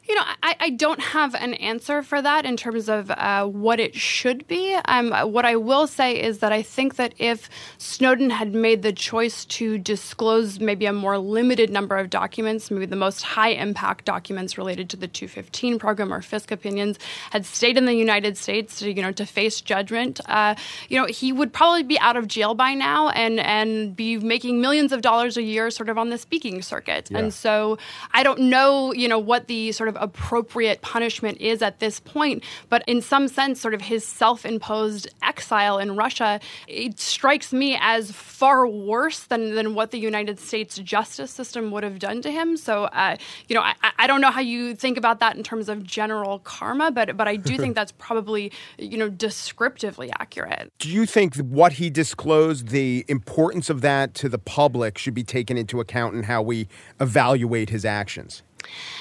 You 0.10 0.16
know, 0.16 0.24
I, 0.42 0.56
I, 0.60 0.70
don't 0.72 1.00
have 1.00 1.36
an 1.36 1.54
answer 1.54 2.02
for 2.02 2.20
that 2.20 2.44
in 2.44 2.58
terms 2.58 2.90
of 2.90 3.12
uh, 3.12 3.46
what 3.46 3.80
it 3.80 3.94
should 3.94 4.48
be. 4.48 4.74
Um, 4.86 5.12
what 5.32 5.46
I 5.46 5.56
will 5.56 5.86
say 5.86 6.20
is 6.20 6.40
that 6.40 6.52
I 6.52 6.64
think 6.64 6.96
that 6.96 7.14
if 7.20 7.48
Snowden 7.78 8.32
had 8.32 8.56
made 8.56 8.82
the 8.82 8.92
choice 8.92 9.46
to 9.46 9.78
disclose 9.78 10.60
maybe 10.60 10.88
a 10.88 10.94
more 10.94 11.20
limited 11.20 11.70
number 11.70 11.96
of 11.96 12.10
documents, 12.10 12.72
maybe 12.72 12.88
the 12.88 12.96
most 12.96 13.22
high 13.22 13.50
impact 13.50 14.06
documents 14.06 14.58
related 14.58 14.90
to 14.90 14.98
the 14.98 15.08
215 15.08 15.78
program 15.78 16.12
or 16.12 16.22
FISC 16.22 16.50
opinions, 16.50 16.98
had 17.30 17.46
stayed 17.46 17.78
in 17.78 17.86
the 17.86 17.94
United 17.94 18.36
States, 18.36 18.80
to, 18.80 18.92
you 18.92 19.04
know, 19.04 19.12
to 19.12 19.28
face 19.28 19.62
judgment, 19.62 20.20
uh, 20.26 20.56
you 20.88 21.00
know, 21.00 21.06
he 21.06 21.32
would 21.32 21.54
probably 21.54 21.84
be 21.84 22.00
out 22.00 22.18
of 22.18 22.28
jail 22.28 22.56
by 22.56 22.74
now 22.74 23.10
and 23.10 23.40
and 23.40 23.96
be 23.96 24.18
making 24.18 24.60
millions 24.60 24.92
of 24.92 25.02
dollars 25.02 25.38
a 25.38 25.44
year, 25.44 25.70
sort 25.70 25.88
of 25.90 26.00
on 26.00 26.10
the 26.10 26.18
speaking 26.18 26.64
circuit. 26.64 27.10
Yeah. 27.12 27.20
And 27.20 27.34
so 27.34 27.78
I 28.12 28.24
don't 28.24 28.40
know, 28.40 28.92
you 28.92 29.08
know, 29.08 29.20
what 29.20 29.46
the 29.46 29.72
sort 29.72 29.88
of 29.88 29.99
appropriate 30.00 30.82
punishment 30.82 31.40
is 31.40 31.62
at 31.62 31.80
this 31.80 32.00
point. 32.00 32.44
But 32.70 32.84
in 32.88 33.02
some 33.02 33.28
sense, 33.28 33.60
sort 33.62 33.74
of 33.74 33.82
his 33.82 34.06
self 34.06 34.46
imposed 34.46 35.10
exile 35.22 35.78
in 35.78 35.96
Russia, 35.96 36.40
it 36.68 37.00
strikes 37.00 37.54
me 37.54 37.78
as 37.80 38.12
far 38.12 38.68
worse 38.68 39.22
than, 39.26 39.56
than 39.56 39.76
what 39.76 39.92
the 39.92 40.00
United 40.00 40.40
States 40.40 40.78
justice 40.78 41.32
system 41.32 41.72
would 41.72 41.84
have 41.84 42.00
done 42.00 42.22
to 42.22 42.32
him. 42.32 42.58
So, 42.58 42.86
uh, 42.86 43.18
you 43.48 43.56
know, 43.56 43.62
I, 43.62 43.74
I 43.98 44.08
don't 44.08 44.22
know 44.22 44.32
how 44.32 44.42
you 44.42 44.76
think 44.76 44.98
about 44.98 45.20
that 45.20 45.36
in 45.36 45.44
terms 45.44 45.70
of 45.70 45.84
general 45.84 46.40
karma, 46.40 46.92
but, 46.92 47.16
but 47.18 47.28
I 47.28 47.36
do 47.36 47.58
think 47.62 47.76
that's 47.76 47.92
probably, 47.94 48.52
you 48.78 48.98
know, 48.98 49.10
descriptively 49.10 50.12
accurate. 50.20 50.72
Do 50.80 50.90
you 50.90 51.06
think 51.06 51.36
what 51.38 51.74
he 51.74 51.90
disclosed, 51.90 52.70
the 52.70 53.06
importance 53.08 53.70
of 53.70 53.82
that 53.82 54.14
to 54.16 54.30
the 54.30 54.40
public, 54.40 54.98
should 54.98 55.14
be 55.14 55.24
taken 55.24 55.58
into 55.58 55.80
account 55.80 56.16
in 56.16 56.24
how 56.24 56.42
we 56.42 56.68
evaluate 57.00 57.70
his 57.70 57.86
actions? 57.86 58.44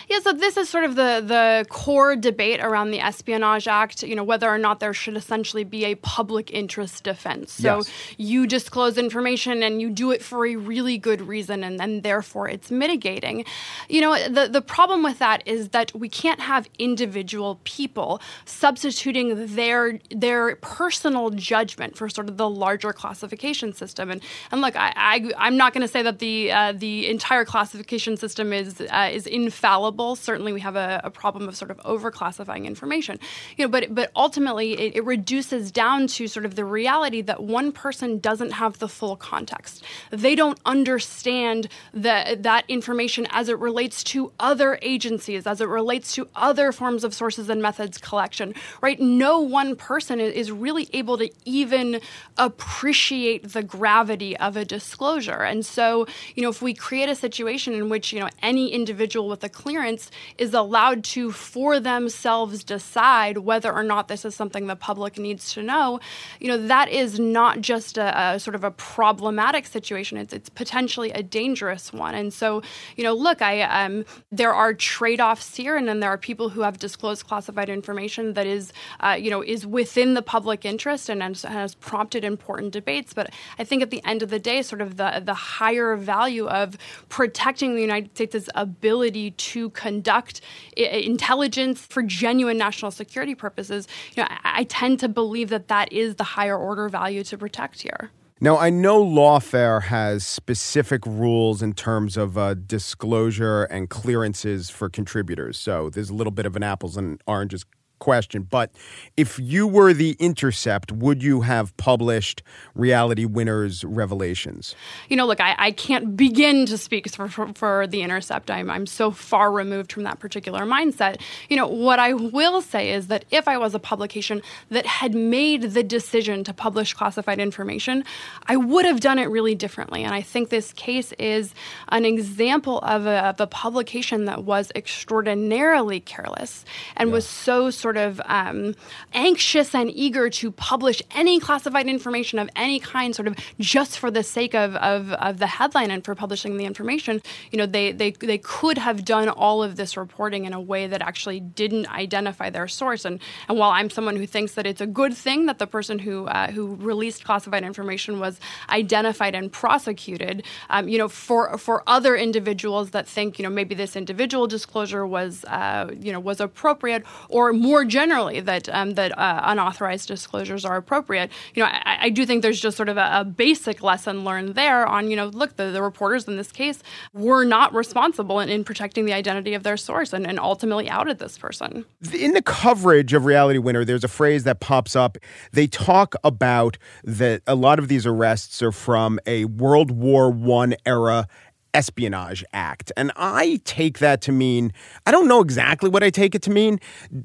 Yeah, 0.09 0.21
so 0.21 0.33
this 0.33 0.57
is 0.57 0.69
sort 0.69 0.85
of 0.85 0.95
the 0.97 1.23
the 1.25 1.67
core 1.69 2.17
debate 2.17 2.61
around 2.61 2.91
the 2.91 3.01
Espionage 3.01 3.69
Act. 3.69 4.03
You 4.03 4.15
know 4.15 4.25
whether 4.25 4.49
or 4.49 4.59
not 4.59 4.81
there 4.81 4.95
should 4.95 5.17
essentially 5.17 5.65
be 5.65 5.85
a 5.85 5.95
public 5.97 6.51
interest 6.51 7.05
defense. 7.05 7.53
So 7.53 7.77
yes. 7.77 7.93
you 8.17 8.47
disclose 8.47 8.97
information 8.97 9.63
and 9.63 9.81
you 9.81 9.91
do 9.91 10.11
it 10.11 10.23
for 10.23 10.47
a 10.47 10.57
really 10.57 10.99
good 10.99 11.21
reason, 11.21 11.63
and 11.63 11.79
then 11.79 12.01
therefore 12.01 12.49
it's 12.49 12.71
mitigating. 12.71 13.45
You 13.89 14.01
know 14.01 14.29
the 14.29 14.49
the 14.49 14.63
problem 14.63 15.03
with 15.03 15.19
that 15.19 15.43
is 15.47 15.71
that 15.71 15.95
we 15.95 16.09
can't 16.09 16.41
have 16.41 16.69
individual 16.79 17.61
people 17.65 18.21
substituting 18.47 19.55
their 19.55 19.99
their 20.11 20.57
personal 20.57 21.31
judgment 21.31 21.97
for 21.97 22.09
sort 22.09 22.29
of 22.29 22.37
the 22.37 22.49
larger 22.49 22.93
classification 22.93 23.73
system. 23.73 24.11
And 24.11 24.23
and 24.51 24.61
look, 24.61 24.75
I, 24.77 24.93
I 25.37 25.47
am 25.47 25.57
not 25.57 25.73
going 25.73 25.83
to 25.83 25.89
say 25.89 26.03
that 26.03 26.19
the 26.19 26.51
uh, 26.53 26.73
the 26.73 27.09
entire 27.09 27.45
classification 27.45 28.17
system 28.17 28.53
is 28.53 28.81
uh, 28.81 29.11
is 29.13 29.27
infallible 29.59 30.15
Certainly, 30.15 30.53
we 30.53 30.61
have 30.61 30.77
a, 30.77 31.01
a 31.03 31.11
problem 31.11 31.49
of 31.49 31.57
sort 31.57 31.71
of 31.71 31.79
overclassifying 31.79 32.65
information. 32.65 33.19
You 33.57 33.65
know, 33.65 33.69
but 33.69 33.95
but 33.95 34.11
ultimately, 34.15 34.79
it, 34.79 34.97
it 34.97 35.05
reduces 35.05 35.73
down 35.73 36.07
to 36.09 36.29
sort 36.29 36.47
of 36.47 36.55
the 36.55 36.65
reality 36.65 37.23
that 37.23 37.43
one 37.43 37.73
person 37.73 38.21
doesn't 38.21 38.53
have 38.53 38.79
the 38.79 38.89
full 38.89 39.17
context. 39.17 39.83
They 40.11 40.35
don't 40.35 40.59
understand 40.65 41.69
that 41.93 42.43
that 42.45 42.65
information 42.69 43.27
as 43.31 43.49
it 43.49 43.59
relates 43.59 44.05
to 44.05 44.33
other 44.39 44.79
agencies, 44.81 45.47
as 45.47 45.61
it 45.61 45.69
relates 45.69 46.15
to 46.15 46.29
other 46.37 46.71
forms 46.71 47.03
of 47.03 47.13
sources 47.13 47.49
and 47.49 47.61
methods 47.61 47.99
collection. 47.99 48.55
Right? 48.81 49.01
No 49.01 49.41
one 49.41 49.75
person 49.75 50.21
is 50.21 50.53
really 50.53 50.89
able 50.93 51.19
to 51.19 51.31
even 51.45 52.01
appreciate 52.37 53.53
the 53.53 53.63
gravity 53.63 54.37
of 54.37 54.57
a 54.57 54.65
disclosure. 54.65 55.43
And 55.43 55.67
so, 55.67 56.07
you 56.37 56.43
know, 56.43 56.49
if 56.49 56.63
we 56.63 56.75
create 56.75 57.09
a 57.09 57.17
situation 57.17 57.73
in 57.73 57.89
which 57.89 58.13
you 58.13 58.21
know 58.21 58.29
any 58.43 58.69
individual 58.73 59.29
with 59.29 59.43
a 59.43 59.48
clearance 59.49 60.11
is 60.37 60.55
allowed 60.55 61.05
to, 61.05 61.33
for 61.33 61.81
themselves, 61.81 62.65
decide 62.65 63.39
whether 63.39 63.73
or 63.73 63.83
not 63.83 64.09
this 64.09 64.25
is 64.25 64.35
something 64.35 64.67
the 64.67 64.77
public 64.77 65.19
needs 65.19 65.53
to 65.55 65.63
know, 65.63 66.01
you 66.41 66.49
know, 66.49 66.67
that 66.67 66.89
is 66.89 67.19
not 67.19 67.61
just 67.61 67.99
a, 67.99 68.35
a 68.35 68.41
sort 68.41 68.55
of 68.55 68.65
a 68.65 68.71
problematic 68.71 69.67
situation. 69.67 70.19
It's, 70.19 70.33
it's 70.33 70.49
potentially 70.49 71.11
a 71.13 71.23
dangerous 71.23 71.93
one. 71.93 72.15
And 72.15 72.33
so, 72.33 72.63
you 72.97 73.05
know, 73.05 73.15
look, 73.15 73.43
I 73.43 73.63
um, 73.63 74.05
there 74.31 74.53
are 74.53 74.75
trade 74.75 75.21
offs 75.21 75.57
here, 75.57 75.77
and 75.77 75.89
then 75.89 76.01
there 76.01 76.11
are 76.11 76.19
people 76.19 76.49
who 76.51 76.63
have 76.63 76.79
disclosed 76.79 77.27
classified 77.27 77.69
information 77.69 78.35
that 78.35 78.47
is, 78.47 78.73
uh, 79.01 79.17
you 79.19 79.31
know, 79.31 79.43
is 79.43 79.67
within 79.67 80.15
the 80.15 80.23
public 80.23 80.65
interest 80.65 81.09
and 81.09 81.23
has, 81.23 81.43
has 81.43 81.75
prompted 81.75 82.25
important 82.25 82.73
debates. 82.73 83.15
But 83.15 83.31
I 83.59 83.65
think 83.65 83.83
at 83.83 83.91
the 83.91 84.05
end 84.05 84.23
of 84.23 84.31
the 84.31 84.39
day, 84.39 84.63
sort 84.63 84.81
of 84.81 84.97
the 84.97 85.23
the 85.25 85.35
higher 85.35 85.97
value 85.97 86.47
of 86.47 86.77
protecting 87.09 87.75
the 87.75 87.81
United 87.81 88.15
States' 88.15 88.49
ability 88.55 89.28
to 89.33 89.71
conduct 89.71 90.41
intelligence 90.77 91.81
for 91.81 92.03
genuine 92.03 92.59
national 92.59 92.91
security 92.91 93.35
purposes, 93.35 93.89
you 94.15 94.23
know, 94.23 94.29
I, 94.31 94.61
I 94.61 94.65
tend 94.65 95.01
to 95.01 95.09
believe 95.09 95.49
that 95.51 95.69
that 95.69 95.93
is 95.93 96.17
the 96.17 96.25
higher 96.25 96.57
order 96.57 96.89
value 96.89 97.25
to 97.25 97.39
protect 97.39 97.83
here. 97.83 98.11
Now, 98.41 98.57
I 98.57 98.71
know 98.71 99.05
Lawfare 99.05 99.83
has 99.83 100.25
specific 100.25 101.05
rules 101.05 101.61
in 101.61 101.73
terms 101.73 102.17
of 102.17 102.39
uh, 102.39 102.55
disclosure 102.55 103.65
and 103.65 103.91
clearances 103.91 104.71
for 104.71 104.89
contributors. 104.89 105.59
So 105.59 105.91
there's 105.91 106.11
a 106.11 106.15
little 106.15 106.31
bit 106.31 106.47
of 106.47 106.55
an 106.55 106.63
apples 106.63 106.97
and 106.97 107.21
oranges 107.27 107.65
question, 107.99 108.43
but 108.43 108.71
if 109.17 109.39
you 109.39 109.67
were 109.67 109.93
the 109.93 110.17
Intercept, 110.19 110.93
would 110.93 111.23
you 111.23 111.43
have 111.43 111.77
published 111.77 112.43
Reality 112.75 113.25
Winners 113.25 113.85
revelations? 113.85 114.75
You 115.09 115.17
know, 115.17 115.27
look, 115.27 115.41
I, 115.41 115.55
I 115.59 115.71
can't 115.71 116.17
begin 116.17 116.67
to 116.67 116.79
speak 116.79 117.09
for, 117.11 117.29
for, 117.29 117.53
for, 117.55 117.87
the 117.87 118.03
Intercept. 118.03 118.51
I'm, 118.51 118.71
I'm 118.71 118.87
so 118.87 119.11
far 119.11 119.51
removed 119.53 119.93
from 119.93 120.03
that 120.03 120.19
particular 120.19 120.63
mindset. 120.63 121.21
You 121.49 121.57
know, 121.57 121.67
what 121.67 121.99
I 121.99 122.13
will 122.13 122.61
say 122.61 122.91
is 122.91 123.07
that 123.09 123.25
if 123.31 123.49
I 123.49 123.59
was 123.59 123.75
a 123.75 123.79
publication 123.79 124.43
that 124.71 124.87
had 124.87 125.15
made 125.15 125.63
the 125.63 125.83
decision 125.83 126.45
to 126.45 126.53
publish 126.53 126.95
classified 126.95 127.39
information, 127.39 128.05
I 128.47 128.57
would 128.57 128.85
have 128.85 129.01
done 129.01 129.19
it 129.19 129.27
really 129.27 129.55
differently. 129.55 130.05
And 130.05 130.15
I 130.15 130.23
think 130.23 130.49
this 130.49 130.73
case 130.73 131.13
is 131.19 131.55
an 131.89 132.05
example 132.05 132.79
of 132.81 133.07
a, 133.07 133.27
of 133.27 133.41
a 133.41 133.47
publication 133.47 134.27
that 134.27 134.45
was 134.45 134.73
extraordinarily 134.75 136.01
careless 136.01 136.65
and 136.97 137.09
yeah. 137.09 137.15
was 137.15 137.27
so 137.27 137.71
sort 137.71 137.88
sort 137.89 137.97
of 137.97 138.21
um, 138.27 138.75
anxious 139.15 139.75
and 139.75 139.91
eager 139.91 140.29
to 140.29 140.53
publish 140.53 141.01
any 141.15 141.41
classified 141.41 141.87
information 141.87 142.39
of 142.39 142.51
any 142.55 142.79
kind, 142.79 143.17
sort 143.17 143.27
of 143.27 143.35
just 143.59 143.99
for 143.99 144.11
the 144.11 144.23
sake 144.23 144.55
of, 144.55 144.77
of, 144.77 145.11
of 145.13 145.39
the 145.39 145.47
headline 145.47 145.91
and 145.91 146.05
for 146.05 146.15
publishing 146.15 146.59
the 146.59 146.67
information, 146.67 147.23
you 147.51 147.57
know, 147.57 147.65
they, 147.65 147.91
they, 147.93 148.11
they 148.11 148.37
could 148.37 148.77
have 148.77 149.07
done 149.07 149.27
all 149.31 149.63
of 149.63 149.77
this 149.77 149.97
reporting 149.97 150.45
in 150.45 150.53
a 150.53 150.61
way 150.61 150.87
that 150.87 151.01
actually 151.01 151.41
didn't 151.41 151.91
identify 151.91 152.51
their 152.51 152.69
source. 152.69 153.07
And, 153.07 153.21
and 153.49 153.59
while 153.59 153.71
I'm 153.71 153.89
someone 153.89 154.17
who 154.17 154.27
thinks 154.27 154.53
that 154.53 154.67
it's 154.67 154.83
a 154.83 154.87
good 154.87 155.15
thing 155.15 155.47
that 155.47 155.59
the 155.59 155.67
person 155.67 155.99
who, 155.99 156.27
uh, 156.27 156.51
who 156.51 156.75
released 156.75 157.25
classified 157.25 157.65
information 157.65 158.21
was 158.21 158.39
identified 158.69 159.35
and 159.35 159.51
prosecuted, 159.51 160.45
um, 160.69 160.91
you 160.91 160.99
know, 160.99 161.09
for, 161.09 161.57
for 161.57 161.83
other 161.87 162.15
individuals 162.17 162.91
that 162.91 163.09
think, 163.09 163.39
you 163.39 163.45
know, 163.45 163.49
maybe 163.49 163.75
this 163.75 163.97
individual 163.97 164.47
disclosure 164.47 165.07
was, 165.07 165.47
uh, 165.47 165.91
you 165.99 166.13
know, 166.13 166.21
was 166.21 166.39
appropriate, 166.39 167.03
or 167.31 167.55
more 167.55 167.78
generally 167.85 168.41
that 168.41 168.69
um, 168.69 168.95
that 168.95 169.17
uh, 169.17 169.41
unauthorized 169.45 170.09
disclosures 170.09 170.65
are 170.65 170.77
appropriate. 170.77 171.31
You 171.55 171.63
know, 171.63 171.69
I, 171.69 171.99
I 172.03 172.11
do 172.11 172.27
think 172.27 172.43
there's 172.43 172.61
just 172.61 172.77
sort 172.77 172.89
of 172.89 172.97
a, 172.97 173.21
a, 173.21 173.25
basic 173.25 173.83
lesson 173.83 174.25
learned 174.25 174.55
there 174.55 174.87
on, 174.87 175.11
you 175.11 175.17
know, 175.17 175.27
look, 175.27 175.57
the, 175.57 175.71
the 175.71 175.83
reporters 175.83 176.27
in 176.27 176.37
this 176.37 176.51
case 176.51 176.83
were 177.13 177.45
not 177.45 177.75
responsible 177.75 178.41
in, 178.41 178.49
in 178.49 178.65
protecting 178.65 179.05
the 179.05 179.13
identity 179.13 179.55
of 179.55 179.63
their 179.63 179.77
source 179.77 180.13
and, 180.13 180.27
and 180.27 180.39
ultimately 180.39 180.89
outed 180.89 181.19
this 181.19 181.39
person. 181.39 181.85
In 182.13 182.33
the 182.33 182.43
coverage 182.43 183.13
of 183.13 183.25
Reality 183.25 183.59
Winner, 183.59 183.85
there's 183.85 184.05
a 184.05 184.09
phrase 184.09 184.45
that 184.45 184.61
pops 184.61 184.97
up. 184.97 185.19
They 185.53 185.67
talk 185.67 186.15
about 186.25 186.79
that 187.05 187.43
a 187.47 187.55
lot 187.55 187.79
of 187.79 187.89
these 187.89 188.07
arrests 188.07 188.63
are 188.63 188.73
from 188.73 189.21
a 189.27 189.45
World 189.45 189.91
War 189.91 190.31
One 190.31 190.75
era 190.85 191.29
Espionage 191.75 192.45
Act. 192.53 192.93
And 192.97 193.13
I 193.17 193.61
take 193.65 193.99
that 193.99 194.21
to 194.23 194.33
mean, 194.33 194.73
I 195.07 195.11
don't 195.11 195.29
know 195.29 195.41
exactly 195.41 195.89
what 195.89 196.03
I 196.03 196.11
take 196.11 196.35
it 196.35 196.43
to 196.43 196.51
mean. 196.51 196.81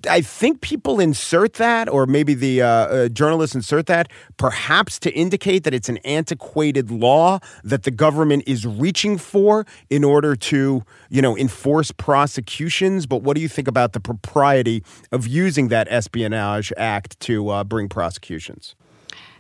I 0.10 0.22
think 0.22 0.62
people 0.62 1.00
insert 1.00 1.54
that, 1.54 1.90
or 1.90 2.06
maybe 2.06 2.34
the 2.34 2.62
uh, 2.62 2.68
uh, 2.68 3.10
journalists 3.10 3.56
insert 3.56 3.88
that, 3.88 4.10
perhaps 4.38 5.00
to 5.00 5.12
indicate 5.12 5.64
that 5.64 5.74
it's 5.74 5.90
an 5.90 5.98
antiquated 5.98 6.92
law 6.92 7.40
that 7.64 7.84
the 7.84 7.92
government 7.92 8.44
is 8.48 8.66
reaching 8.66 9.18
for 9.18 9.66
in 9.90 10.04
order 10.04 10.36
to, 10.36 10.84
you 11.10 11.22
know, 11.22 11.38
enforce 11.38 11.92
prosecutions. 11.92 13.06
But 13.06 13.24
what 13.24 13.36
do 13.36 13.42
you 13.42 13.50
think 13.50 13.68
about 13.68 13.94
the 13.94 14.00
propriety 14.00 14.84
of 15.12 15.28
using 15.28 15.70
that 15.70 15.88
Espionage 15.90 16.72
Act 16.78 17.20
to 17.22 17.50
uh, 17.50 17.64
bring 17.64 17.90
prosecutions? 17.90 18.76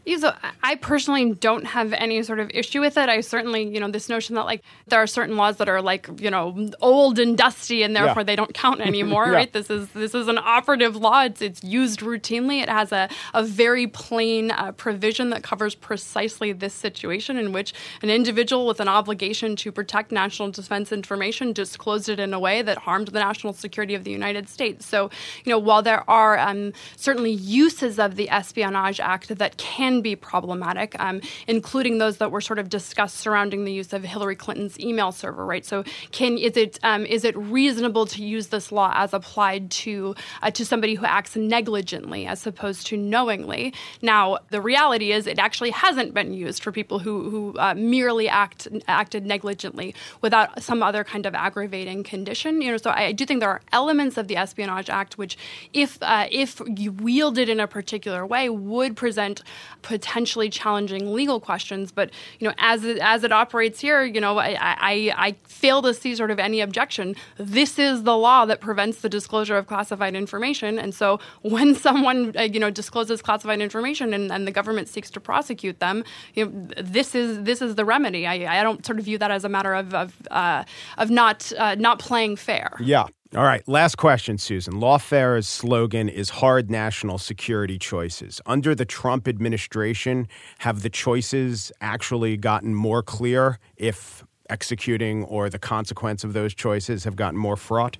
So 0.05 0.33
I 0.61 0.75
personally 0.75 1.33
don't 1.33 1.65
have 1.65 1.93
any 1.93 2.21
sort 2.23 2.39
of 2.39 2.51
issue 2.53 2.81
with 2.81 2.97
it. 2.97 3.07
I 3.07 3.21
certainly, 3.21 3.63
you 3.63 3.79
know, 3.79 3.89
this 3.89 4.09
notion 4.09 4.35
that 4.35 4.45
like 4.45 4.61
there 4.87 5.01
are 5.01 5.07
certain 5.07 5.37
laws 5.37 5.57
that 5.57 5.69
are 5.69 5.81
like, 5.81 6.09
you 6.19 6.29
know, 6.29 6.71
old 6.81 7.19
and 7.19 7.37
dusty 7.37 7.83
and 7.83 7.95
therefore 7.95 8.21
yeah. 8.21 8.25
they 8.25 8.35
don't 8.35 8.53
count 8.53 8.81
anymore, 8.91 9.27
yeah. 9.27 9.33
right? 9.33 9.53
This 9.53 9.69
is 9.69 9.87
this 9.89 10.13
is 10.13 10.27
an 10.27 10.37
operative 10.37 10.95
law. 10.97 11.23
It's 11.23 11.41
it's 11.41 11.63
used 11.63 12.01
routinely. 12.01 12.61
It 12.61 12.69
has 12.69 12.91
a, 12.91 13.07
a 13.33 13.43
very 13.43 13.87
plain 13.87 14.51
uh, 14.51 14.73
provision 14.73 15.29
that 15.29 15.41
covers 15.41 15.73
precisely 15.73 16.51
this 16.51 16.73
situation 16.73 17.37
in 17.37 17.53
which 17.53 17.73
an 18.01 18.09
individual 18.09 18.67
with 18.67 18.81
an 18.81 18.89
obligation 18.89 19.55
to 19.55 19.71
protect 19.71 20.11
national 20.11 20.51
defense 20.51 20.91
information 20.91 21.53
disclosed 21.53 22.09
it 22.09 22.19
in 22.19 22.33
a 22.33 22.39
way 22.39 22.61
that 22.61 22.77
harmed 22.79 23.07
the 23.09 23.19
national 23.19 23.53
security 23.53 23.95
of 23.95 24.03
the 24.03 24.11
United 24.11 24.49
States. 24.49 24.85
So, 24.85 25.09
you 25.45 25.49
know, 25.49 25.59
while 25.59 25.81
there 25.81 26.07
are 26.09 26.37
um, 26.37 26.73
certainly 26.97 27.31
uses 27.31 27.99
of 27.99 28.15
the 28.15 28.29
Espionage 28.29 28.99
Act 28.99 29.37
that 29.37 29.57
can 29.57 29.92
can 29.93 30.01
be 30.01 30.15
problematic, 30.15 30.99
um, 30.99 31.21
including 31.47 31.99
those 31.99 32.17
that 32.17 32.31
were 32.31 32.41
sort 32.41 32.59
of 32.59 32.69
discussed 32.69 33.17
surrounding 33.17 33.65
the 33.65 33.71
use 33.71 33.93
of 33.93 34.03
Hillary 34.03 34.35
Clinton's 34.35 34.79
email 34.79 35.11
server. 35.11 35.45
Right. 35.45 35.65
So, 35.65 35.83
can 36.11 36.37
is 36.37 36.57
it 36.57 36.79
um, 36.83 37.05
is 37.05 37.23
it 37.23 37.37
reasonable 37.37 38.05
to 38.07 38.23
use 38.23 38.47
this 38.47 38.71
law 38.71 38.91
as 38.95 39.13
applied 39.13 39.69
to 39.83 40.15
uh, 40.41 40.51
to 40.51 40.65
somebody 40.65 40.95
who 40.95 41.05
acts 41.05 41.35
negligently 41.35 42.25
as 42.25 42.45
opposed 42.47 42.87
to 42.87 42.97
knowingly? 42.97 43.73
Now, 44.01 44.39
the 44.49 44.61
reality 44.61 45.11
is 45.11 45.27
it 45.27 45.39
actually 45.39 45.71
hasn't 45.71 46.13
been 46.13 46.33
used 46.33 46.63
for 46.63 46.71
people 46.71 46.99
who 46.99 47.29
who 47.29 47.57
uh, 47.59 47.75
merely 47.75 48.27
act 48.27 48.67
acted 48.87 49.25
negligently 49.25 49.93
without 50.21 50.63
some 50.63 50.81
other 50.81 51.03
kind 51.03 51.25
of 51.25 51.35
aggravating 51.35 52.03
condition. 52.03 52.61
You 52.61 52.71
know, 52.71 52.77
so 52.77 52.89
I, 52.89 53.11
do 53.11 53.25
think 53.25 53.41
there 53.41 53.49
are 53.49 53.61
elements 53.71 54.17
of 54.17 54.27
the 54.27 54.37
Espionage 54.37 54.89
Act 54.89 55.17
which, 55.17 55.37
if 55.73 56.01
uh, 56.01 56.27
if 56.31 56.59
wielded 57.01 57.49
in 57.49 57.59
a 57.59 57.67
particular 57.67 58.25
way, 58.25 58.49
would 58.49 58.95
present 58.95 59.43
potentially 59.83 60.49
challenging 60.49 61.13
legal 61.13 61.39
questions. 61.39 61.91
But 61.91 62.09
you 62.39 62.47
know, 62.47 62.53
as 62.57 62.83
it, 62.83 62.97
as 62.97 63.23
it 63.23 63.31
operates 63.31 63.79
here, 63.79 64.03
you 64.03 64.19
know, 64.19 64.39
I, 64.39 64.57
I, 64.59 65.13
I 65.15 65.35
fail 65.43 65.81
to 65.83 65.93
see 65.93 66.15
sort 66.15 66.31
of 66.31 66.39
any 66.39 66.61
objection. 66.61 67.15
This 67.37 67.77
is 67.77 68.03
the 68.03 68.17
law 68.17 68.45
that 68.45 68.59
prevents 68.61 69.01
the 69.01 69.09
disclosure 69.09 69.57
of 69.57 69.67
classified 69.67 70.15
information, 70.15 70.79
and 70.79 70.95
so 70.95 71.19
when 71.41 71.75
someone 71.85 72.35
uh, 72.37 72.41
you 72.41 72.59
know 72.59 72.71
discloses 72.71 73.21
classified 73.21 73.61
information 73.61 74.13
and, 74.13 74.31
and, 74.31 74.47
the 74.47 74.51
government 74.51 74.87
seeks 74.87 75.09
to 75.11 75.19
prosecute 75.19 75.79
them, 75.79 76.03
you 76.33 76.45
know, 76.45 76.67
this 76.81 77.13
is 77.13 77.43
this 77.43 77.61
is 77.61 77.75
the 77.75 77.85
remedy. 77.85 78.25
I, 78.25 78.59
I 78.59 78.63
don't 78.63 78.85
sort 78.85 78.99
of 78.99 79.05
view 79.05 79.17
that 79.19 79.31
as 79.31 79.45
a 79.45 79.49
matter 79.49 79.73
of 79.73 79.93
of, 79.93 80.13
uh, 80.31 80.63
of 80.97 81.09
not 81.09 81.51
uh, 81.57 81.75
not 81.75 81.99
playing 81.99 82.37
fair. 82.37 82.77
Yeah. 82.79 83.05
All 83.35 83.43
right, 83.43 83.67
last 83.67 83.95
question, 83.95 84.37
Susan. 84.37 84.79
Lawfare's 84.79 85.47
slogan 85.47 86.07
is 86.07 86.29
hard 86.29 86.69
national 86.69 87.17
security 87.17 87.79
choices. 87.79 88.39
Under 88.45 88.75
the 88.75 88.85
Trump 88.85 89.27
administration, 89.27 90.27
have 90.59 90.83
the 90.83 90.89
choices 90.91 91.71
actually 91.81 92.37
gotten 92.37 92.75
more 92.75 93.01
clear 93.01 93.57
if 93.75 94.23
executing 94.51 95.23
or 95.23 95.49
the 95.49 95.57
consequence 95.57 96.23
of 96.23 96.33
those 96.33 96.53
choices 96.53 97.05
have 97.05 97.15
gotten 97.15 97.39
more 97.39 97.57
fraught? 97.57 97.97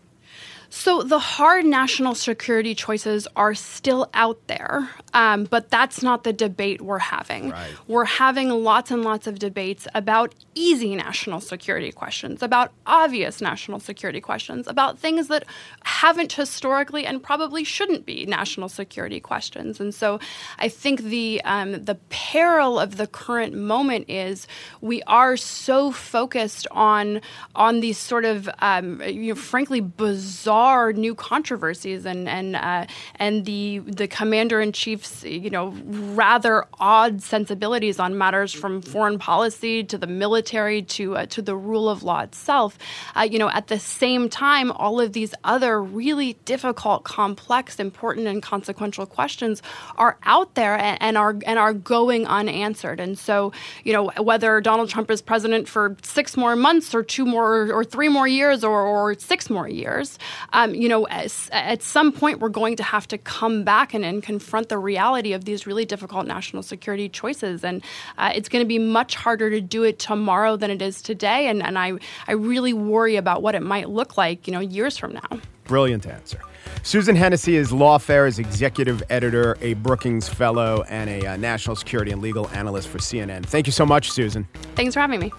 So 0.75 1.03
the 1.03 1.19
hard 1.19 1.65
national 1.65 2.15
security 2.15 2.73
choices 2.73 3.27
are 3.35 3.53
still 3.53 4.09
out 4.11 4.39
there, 4.47 4.89
um, 5.13 5.43
but 5.43 5.69
that's 5.69 6.01
not 6.01 6.23
the 6.23 6.33
debate 6.33 6.81
we're 6.81 6.97
having. 6.97 7.51
Right. 7.51 7.69
We're 7.87 8.05
having 8.05 8.49
lots 8.49 8.89
and 8.89 9.03
lots 9.03 9.27
of 9.27 9.37
debates 9.37 9.87
about 9.93 10.33
easy 10.55 10.95
national 10.95 11.41
security 11.41 11.91
questions, 11.91 12.41
about 12.41 12.71
obvious 12.87 13.39
national 13.39 13.81
security 13.81 14.19
questions, 14.19 14.67
about 14.67 14.97
things 14.97 15.27
that 15.27 15.45
haven't 15.83 16.33
historically 16.33 17.05
and 17.05 17.21
probably 17.21 17.63
shouldn't 17.63 18.07
be 18.07 18.25
national 18.25 18.67
security 18.67 19.19
questions. 19.19 19.79
And 19.79 19.93
so 19.93 20.19
I 20.57 20.69
think 20.69 21.03
the 21.03 21.39
um, 21.45 21.83
the 21.86 21.99
peril 22.09 22.79
of 22.79 22.97
the 22.97 23.05
current 23.05 23.53
moment 23.53 24.09
is 24.09 24.47
we 24.81 25.03
are 25.03 25.38
so 25.38 25.91
focused 25.91 26.65
on 26.71 27.21
on 27.53 27.79
these 27.79 27.99
sort 27.99 28.25
of 28.25 28.49
um, 28.57 29.03
you 29.03 29.36
know, 29.36 29.36
frankly 29.36 29.79
bizarre 29.79 30.62
are 30.63 30.93
new 30.93 31.13
controversies 31.13 32.06
and 32.06 32.30
and 32.30 32.56
uh, 32.56 32.86
and 33.17 33.45
the 33.45 33.80
the 33.80 34.08
commander 34.08 34.62
in 34.62 34.71
chief's 34.71 35.23
you 35.23 35.49
know 35.49 35.69
rather 36.15 36.65
odd 36.80 37.21
sensibilities 37.21 37.99
on 37.99 38.17
matters 38.17 38.54
from 38.54 38.82
foreign 38.82 39.19
policy 39.19 39.84
to 39.84 39.97
the 39.97 40.08
military 40.08 40.82
to 40.82 41.17
uh, 41.17 41.26
to 41.26 41.41
the 41.41 41.56
rule 41.56 41.89
of 41.89 42.04
law 42.04 42.21
itself. 42.21 42.78
Uh, 43.15 43.21
you 43.21 43.38
know, 43.39 43.49
at 43.49 43.67
the 43.67 43.80
same 43.80 44.30
time, 44.30 44.71
all 44.71 44.99
of 44.99 45.13
these 45.13 45.34
other 45.43 45.82
really 45.82 46.34
difficult, 46.45 47.04
complex, 47.04 47.80
important, 47.80 48.28
and 48.28 48.41
consequential 48.41 49.06
questions 49.06 49.62
are 49.97 50.17
out 50.23 50.56
there 50.56 50.76
and, 50.78 50.97
and 51.02 51.17
are 51.17 51.36
and 51.45 51.60
are 51.60 51.73
going 51.73 52.26
unanswered. 52.28 52.99
And 52.99 53.17
so, 53.17 53.52
you 53.84 53.93
know, 53.93 54.12
whether 54.21 54.62
Donald 54.62 54.89
Trump 54.89 55.12
is 55.12 55.21
president 55.21 55.67
for 55.67 55.95
six 56.04 56.38
more 56.38 56.56
months 56.56 56.95
or 56.95 57.04
two 57.04 57.26
more 57.26 57.71
or 57.71 57.84
three 57.84 58.10
more 58.10 58.28
years 58.28 58.63
or, 58.63 58.82
or 58.82 59.13
six 59.19 59.49
more 59.49 59.67
years, 59.67 60.17
um, 60.53 60.73
you 60.73 60.87
know, 60.87 61.05
as, 61.07 61.49
at 61.51 61.81
some 61.81 62.11
point 62.11 62.39
we're 62.39 62.49
going 62.49 62.75
to 62.77 62.83
have 62.83 63.07
to 63.09 63.17
come 63.17 63.63
back 63.63 63.93
and, 63.93 64.05
and, 64.05 64.23
confront 64.23 64.69
the 64.69 64.77
reality 64.77 65.33
of 65.33 65.45
these 65.45 65.67
really 65.67 65.83
difficult 65.83 66.25
national 66.27 66.63
security 66.63 67.09
choices. 67.09 67.63
And 67.63 67.83
uh, 68.17 68.31
it's 68.33 68.47
going 68.47 68.63
to 68.63 68.67
be 68.67 68.79
much 68.79 69.15
harder 69.15 69.49
to 69.49 69.59
do 69.59 69.83
it 69.83 69.99
tomorrow 69.99 70.55
than 70.55 70.71
it 70.71 70.81
is 70.81 71.01
today. 71.01 71.47
And, 71.47 71.61
and 71.61 71.77
I, 71.77 71.93
I 72.27 72.33
really 72.33 72.71
worry 72.71 73.15
about 73.15 73.41
what 73.41 73.55
it 73.55 73.61
might 73.61 73.89
look 73.89 74.15
like, 74.15 74.47
you 74.47 74.53
know, 74.53 74.59
years 74.59 74.97
from 74.97 75.13
now. 75.13 75.39
Brilliant 75.65 76.05
answer. 76.05 76.39
Susan 76.83 77.15
Hennessey 77.15 77.55
is 77.55 77.71
Lawfare's 77.71 78.39
executive 78.39 79.01
editor, 79.09 79.57
a 79.61 79.73
Brookings 79.75 80.29
Fellow, 80.29 80.83
and 80.89 81.09
a 81.09 81.25
uh, 81.25 81.37
national 81.37 81.75
security 81.75 82.11
and 82.11 82.21
legal 82.21 82.47
analyst 82.49 82.89
for 82.89 82.99
CNN. 82.99 83.45
Thank 83.45 83.67
you 83.67 83.73
so 83.73 83.85
much, 83.85 84.11
Susan. 84.11 84.47
Thanks 84.75 84.93
for 84.93 84.99
having 84.99 85.19
me. 85.19 85.31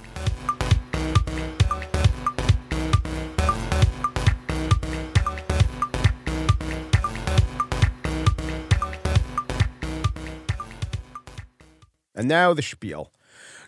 And 12.14 12.28
now 12.28 12.54
the 12.54 12.62
spiel. 12.62 13.10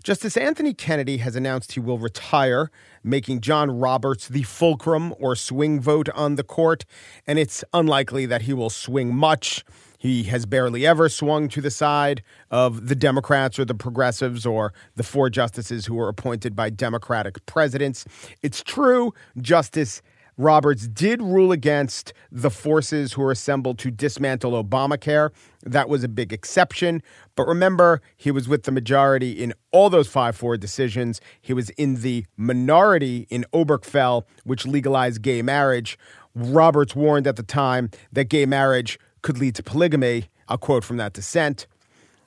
Justice 0.06 0.37
Anthony 0.37 0.72
Kennedy 0.72 1.16
has 1.16 1.35
announced 1.35 1.72
he 1.72 1.80
will 1.80 1.98
retire, 1.98 2.70
making 3.02 3.40
John 3.40 3.72
Roberts 3.72 4.28
the 4.28 4.44
fulcrum 4.44 5.12
or 5.18 5.35
swing 5.35 5.80
vote 5.80 6.09
on 6.11 6.37
the 6.37 6.44
court, 6.44 6.85
and 7.26 7.40
it's 7.40 7.64
unlikely 7.74 8.24
that 8.26 8.42
he 8.42 8.52
will 8.52 8.70
swing 8.70 9.12
much. 9.12 9.64
He 9.98 10.22
has 10.24 10.46
barely 10.46 10.87
ever 10.87 11.09
swung 11.09 11.48
to 11.48 11.61
the 11.61 11.72
side 11.72 12.22
of 12.52 12.87
the 12.87 12.94
Democrats 12.94 13.59
or 13.59 13.64
the 13.64 13.74
progressives 13.74 14.46
or 14.46 14.72
the 14.94 15.02
four 15.02 15.28
justices 15.28 15.87
who 15.87 15.96
were 15.96 16.09
appointed 16.09 16.54
by 16.54 16.70
Democratic 16.70 17.44
presidents. 17.46 18.04
It's 18.42 18.62
true, 18.62 19.12
Justice 19.40 20.02
Roberts 20.38 20.87
did 20.87 21.22
rule 21.22 21.51
against 21.51 22.12
the 22.31 22.51
forces 22.51 23.14
who 23.14 23.22
were 23.22 23.31
assembled 23.31 23.79
to 23.79 23.90
dismantle 23.90 24.62
Obamacare. 24.62 25.31
That 25.62 25.88
was 25.88 26.05
a 26.05 26.09
big 26.09 26.31
exception. 26.33 27.03
But 27.37 27.46
remember, 27.46 28.03
he 28.16 28.31
was 28.31 28.46
with 28.46 28.64
the 28.64 28.72
majority 28.72 29.33
in 29.33 29.55
all 29.72 29.88
those 29.88 30.09
5 30.09 30.37
4 30.37 30.59
decisions. 30.59 31.20
He 31.40 31.55
was 31.55 31.70
in 31.70 32.03
the 32.03 32.27
minority 32.37 33.27
in 33.31 33.46
Obergefell, 33.55 34.25
which 34.44 34.66
legalized 34.66 35.22
gay 35.22 35.40
marriage. 35.40 35.99
Roberts 36.35 36.94
warned 36.94 37.27
at 37.27 37.37
the 37.37 37.42
time 37.42 37.90
that 38.12 38.25
gay 38.25 38.44
marriage 38.44 38.99
could 39.22 39.38
lead 39.38 39.55
to 39.55 39.62
polygamy. 39.62 40.29
I'll 40.49 40.59
quote 40.59 40.85
from 40.85 40.99
that 40.99 41.14
dissent. 41.14 41.66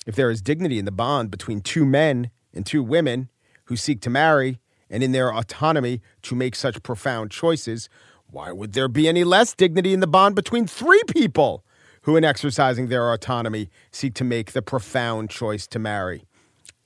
If 0.08 0.16
there 0.16 0.32
is 0.32 0.42
dignity 0.42 0.80
in 0.80 0.86
the 0.86 0.92
bond 0.92 1.30
between 1.30 1.62
two 1.62 1.86
men 1.86 2.32
and 2.56 2.66
two 2.66 2.82
women 2.82 3.30
who 3.66 3.76
seek 3.76 4.02
to 4.02 4.10
marry, 4.10 4.60
and 4.90 5.04
in 5.04 5.12
their 5.12 5.34
autonomy 5.34 6.02
to 6.24 6.36
make 6.36 6.56
such 6.56 6.82
profound 6.84 7.32
choices, 7.32 7.90
why 8.28 8.52
would 8.52 8.74
there 8.74 8.88
be 8.88 9.08
any 9.08 9.24
less 9.24 9.54
dignity 9.54 9.94
in 9.94 10.00
the 10.00 10.08
bond 10.08 10.36
between 10.36 10.68
three 10.68 11.02
people 11.08 11.64
who, 12.04 12.16
in 12.16 12.24
exercising 12.24 12.88
their 12.88 13.12
autonomy, 13.12 13.70
seek 13.92 14.14
to 14.16 14.24
make 14.24 14.52
the 14.52 14.62
profound 14.62 15.30
choice 15.30 15.68
to 15.68 15.80
marry? 15.80 16.26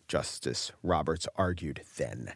Justice 0.08 0.72
Roberts 0.84 1.28
argued 1.36 1.82
then. 1.98 2.34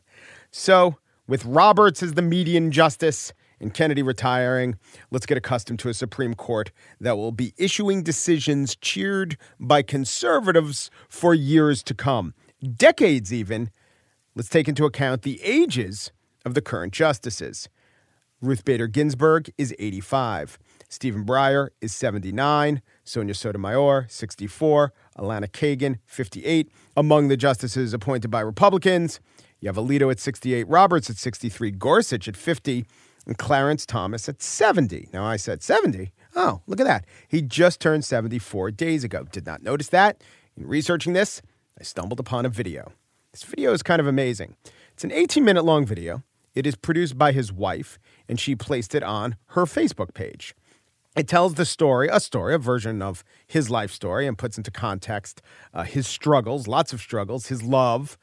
So, 0.52 0.98
with 1.28 1.46
Roberts 1.46 2.02
as 2.02 2.14
the 2.14 2.22
median 2.22 2.72
justice 2.72 3.34
and 3.60 3.74
Kennedy 3.74 4.02
retiring, 4.02 4.78
let's 5.12 5.26
get 5.26 5.38
accustomed 5.38 5.80
to 5.80 5.90
a 5.90 5.94
Supreme 5.94 6.34
Court 6.34 6.72
that 7.02 7.18
will 7.18 7.32
be 7.32 7.54
issuing 7.58 8.04
decisions 8.04 8.76
cheered 8.76 9.38
by 9.60 9.82
conservatives 9.82 10.90
for 11.10 11.34
years 11.34 11.84
to 11.84 11.94
come, 11.94 12.34
decades 12.76 13.34
even, 13.34 13.70
Let's 14.38 14.50
take 14.50 14.68
into 14.68 14.86
account 14.86 15.24
the 15.24 15.42
ages 15.42 16.12
of 16.46 16.54
the 16.54 16.62
current 16.62 16.94
justices. 16.94 17.70
Ruth 18.40 18.64
Bader 18.64 18.86
Ginsburg 18.86 19.52
is 19.58 19.74
85. 19.80 20.60
Stephen 20.90 21.26
Breyer 21.26 21.70
is 21.82 21.92
79. 21.96 22.84
Sonia 23.04 23.34
Sotomayor, 23.34 24.06
64. 24.08 24.94
Elena 25.18 25.48
Kagan, 25.48 25.98
58. 26.06 26.72
Among 26.96 27.30
the 27.30 27.36
justices 27.36 27.96
appointed 27.96 28.30
by 28.30 28.42
Republicans, 28.42 29.20
you 29.60 29.70
have 29.70 29.76
Alito 29.76 30.12
at 30.12 30.20
68, 30.20 30.68
Roberts 30.68 31.10
at 31.10 31.18
63, 31.18 31.72
Gorsuch 31.72 32.28
at 32.28 32.38
50, 32.38 32.86
and 33.26 33.40
Clarence 33.40 33.88
Thomas 33.88 34.30
at 34.30 34.44
70. 34.44 35.10
Now, 35.12 35.26
I 35.26 35.38
said 35.38 35.64
70. 35.64 36.12
Oh, 36.36 36.62
look 36.68 36.80
at 36.80 36.86
that. 36.86 37.06
He 37.28 37.42
just 37.42 37.82
turned 37.82 38.06
74 38.06 38.70
days 38.70 39.04
ago. 39.04 39.24
Did 39.32 39.48
not 39.48 39.64
notice 39.64 39.88
that. 39.88 40.22
In 40.56 40.68
researching 40.68 41.14
this, 41.14 41.42
I 41.80 41.84
stumbled 41.84 42.20
upon 42.20 42.46
a 42.46 42.50
video. 42.50 42.92
This 43.34 43.44
video 43.44 43.74
is 43.74 43.84
kind 43.84 44.00
of 44.00 44.08
amazing. 44.08 44.56
It's 44.94 45.04
an 45.04 45.12
18 45.12 45.44
minute 45.44 45.64
long 45.64 45.86
video. 45.86 46.24
It 46.56 46.66
is 46.66 46.76
produced 46.76 47.18
by 47.18 47.34
his 47.34 47.52
wife, 47.52 48.00
and 48.28 48.40
she 48.40 48.56
placed 48.56 48.96
it 48.96 49.04
on 49.04 49.36
her 49.50 49.66
Facebook 49.66 50.14
page. 50.14 50.56
It 51.16 51.28
tells 51.28 51.56
the 51.56 51.66
story, 51.66 52.10
a 52.12 52.20
story, 52.20 52.56
a 52.56 52.58
version 52.58 53.02
of 53.02 53.24
his 53.46 53.70
life 53.70 53.92
story, 53.92 54.26
and 54.28 54.38
puts 54.38 54.58
into 54.58 54.72
context 54.72 55.42
uh, 55.74 55.84
his 55.84 56.08
struggles, 56.08 56.68
lots 56.68 56.94
of 56.94 57.02
struggles, 57.02 57.48
his 57.48 57.64
love 57.64 58.18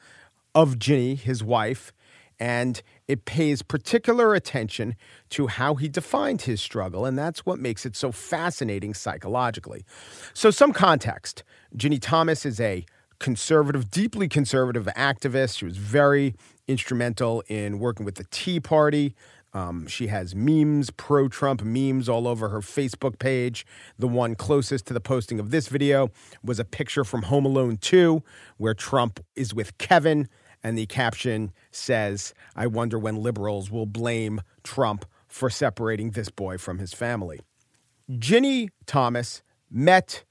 of 0.54 0.78
Ginny, 0.78 1.14
his 1.14 1.44
wife, 1.44 1.92
and 2.40 2.82
it 3.06 3.24
pays 3.24 3.62
particular 3.62 4.34
attention 4.34 4.96
to 5.30 5.46
how 5.46 5.74
he 5.74 5.88
defined 5.88 6.42
his 6.42 6.60
struggle, 6.60 7.04
and 7.04 7.16
that's 7.18 7.46
what 7.46 7.58
makes 7.58 7.86
it 7.86 7.94
so 7.94 8.10
fascinating 8.10 8.94
psychologically. 8.94 9.84
So, 10.32 10.50
some 10.50 10.72
context 10.72 11.44
Ginny 11.76 11.98
Thomas 11.98 12.44
is 12.46 12.58
a 12.60 12.84
conservative, 13.18 13.90
deeply 13.90 14.28
conservative 14.28 14.86
activist. 14.96 15.58
She 15.58 15.64
was 15.64 15.76
very 15.76 16.34
instrumental 16.66 17.42
in 17.48 17.78
working 17.78 18.04
with 18.04 18.16
the 18.16 18.24
Tea 18.30 18.60
Party. 18.60 19.14
Um, 19.52 19.86
she 19.86 20.08
has 20.08 20.34
memes, 20.34 20.90
pro 20.90 21.28
Trump 21.28 21.62
memes 21.62 22.08
all 22.08 22.26
over 22.26 22.48
her 22.48 22.60
Facebook 22.60 23.18
page. 23.18 23.64
The 23.98 24.08
one 24.08 24.34
closest 24.34 24.86
to 24.86 24.94
the 24.94 25.00
posting 25.00 25.38
of 25.38 25.50
this 25.50 25.68
video 25.68 26.10
was 26.42 26.58
a 26.58 26.64
picture 26.64 27.04
from 27.04 27.22
Home 27.22 27.46
Alone 27.46 27.76
2, 27.76 28.22
where 28.56 28.74
Trump 28.74 29.20
is 29.36 29.54
with 29.54 29.78
Kevin, 29.78 30.28
and 30.64 30.76
the 30.76 30.86
caption 30.86 31.52
says, 31.70 32.34
I 32.56 32.66
wonder 32.66 32.98
when 32.98 33.22
liberals 33.22 33.70
will 33.70 33.86
blame 33.86 34.40
Trump 34.64 35.04
for 35.28 35.50
separating 35.50 36.10
this 36.10 36.30
boy 36.30 36.58
from 36.58 36.78
his 36.78 36.92
family. 36.92 37.40
Ginny 38.18 38.70
Thomas 38.86 39.42
met 39.70 40.24